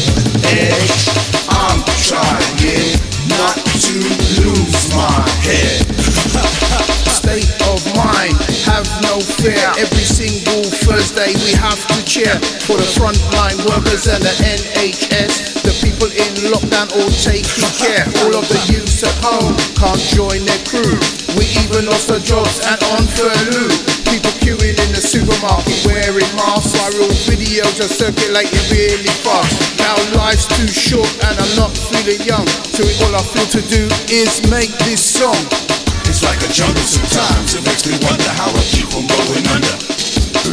edge. 0.55 1.11
I'm 1.51 1.83
trying 2.07 2.95
not 3.27 3.59
to 3.59 3.95
lose 4.39 4.95
my 4.95 5.19
head. 5.43 5.83
State 7.11 7.51
of 7.67 7.83
mind, 7.91 8.39
have 8.71 8.87
no 9.03 9.19
fear. 9.19 9.67
Every 9.75 10.07
single 10.07 10.63
Thursday 10.87 11.35
we 11.43 11.51
have 11.59 11.79
to 11.91 11.97
cheer 12.07 12.31
for 12.63 12.79
the 12.79 12.87
frontline 12.95 13.59
workers 13.67 14.07
and 14.07 14.23
the 14.23 14.31
NHS. 14.39 15.59
The 15.67 15.75
people 15.83 16.07
in 16.07 16.31
lockdown 16.47 16.87
all 16.95 17.11
taking 17.19 17.67
care. 17.75 18.07
All 18.23 18.33
of 18.33 18.47
the 18.47 18.61
youths 18.71 19.03
at 19.03 19.15
home 19.19 19.51
can't 19.75 19.99
join 20.15 20.47
their 20.47 20.61
crew. 20.63 20.95
We 21.35 21.51
even 21.67 21.91
lost 21.91 22.11
our 22.15 22.23
jobs 22.23 22.63
and 22.63 22.79
on 22.95 23.03
furlough. 23.11 23.75
People 24.07 24.31
queuing 24.39 24.77
in 24.79 24.89
the 24.95 25.03
supermarket 25.03 25.75
wearing 25.83 26.31
masks. 26.39 26.71
Viral 26.79 27.11
videos 27.27 27.83
are 27.83 27.91
circulating 27.91 28.65
really 28.71 29.15
fast. 29.19 29.51
Now 29.83 29.95
life's 30.15 30.47
too 30.47 30.71
short 30.71 31.11
and 31.27 31.35
I'm 31.35 31.53
not 31.59 31.75
feeling 31.75 32.23
young. 32.23 32.47
So 32.71 32.87
all 33.03 33.19
I 33.19 33.23
feel 33.35 33.47
to 33.59 33.61
do 33.67 33.83
is 34.07 34.39
make 34.47 34.71
this 34.87 35.03
song. 35.03 35.71
It's 36.09 36.23
like 36.23 36.41
a 36.41 36.49
jungle 36.49 36.83
sometimes. 36.83 37.55
It 37.55 37.63
makes 37.65 37.85
me 37.85 37.97
wonder 38.01 38.29
how 38.33 38.49
I 38.49 38.63
keep 38.71 38.87
from 38.89 39.05
going 39.05 39.45
under. 39.51 39.75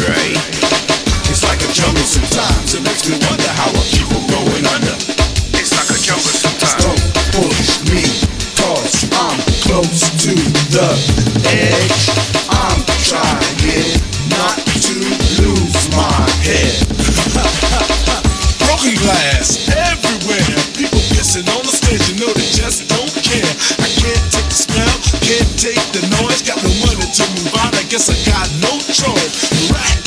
Right? 0.03 0.37
It's 1.31 1.45
like 1.45 1.61
a 1.63 1.71
jungle 1.73 2.05
sometimes. 2.05 2.75
It 2.75 2.83
makes 2.83 3.09
me 3.09 3.17
wonder 3.29 3.51
how 3.57 3.71
I 3.71 3.83
keep 3.89 4.07
from 4.09 4.25
going 4.29 4.65
under. 4.67 4.97
It's 5.57 5.73
like 5.77 5.91
a 5.93 5.99
jungle 6.01 6.35
sometimes. 6.35 6.77
Don't 6.85 7.03
push 7.37 7.85
me, 7.93 8.05
cause 8.59 9.09
I'm 9.15 9.39
close 9.65 10.09
to 10.29 10.33
the 10.75 10.91
edge. 11.49 12.05
I'm 12.51 12.81
trying 13.09 14.01
not 14.33 14.57
to 14.59 14.95
lose 15.41 15.83
my 15.95 16.21
head. 16.45 16.77
Broken 18.65 18.95
glass 19.01 19.69
everywhere. 19.73 20.57
People 20.77 21.01
pissing 21.13 21.49
on 21.57 21.63
the 21.65 21.73
stage, 21.73 22.05
you 22.11 22.17
know 22.21 22.33
they 22.35 22.49
just 22.53 22.89
don't 22.89 23.08
can't 25.29 25.59
take 25.61 25.85
the 25.93 26.01
noise. 26.23 26.41
Got 26.41 26.57
no 26.65 26.73
money 26.89 27.05
to 27.05 27.25
move 27.37 27.53
on, 27.61 27.75
I 27.75 27.85
guess 27.91 28.09
I 28.09 28.17
got 28.25 28.49
no 28.65 28.81
choice. 28.81 29.71
Right 29.71 29.98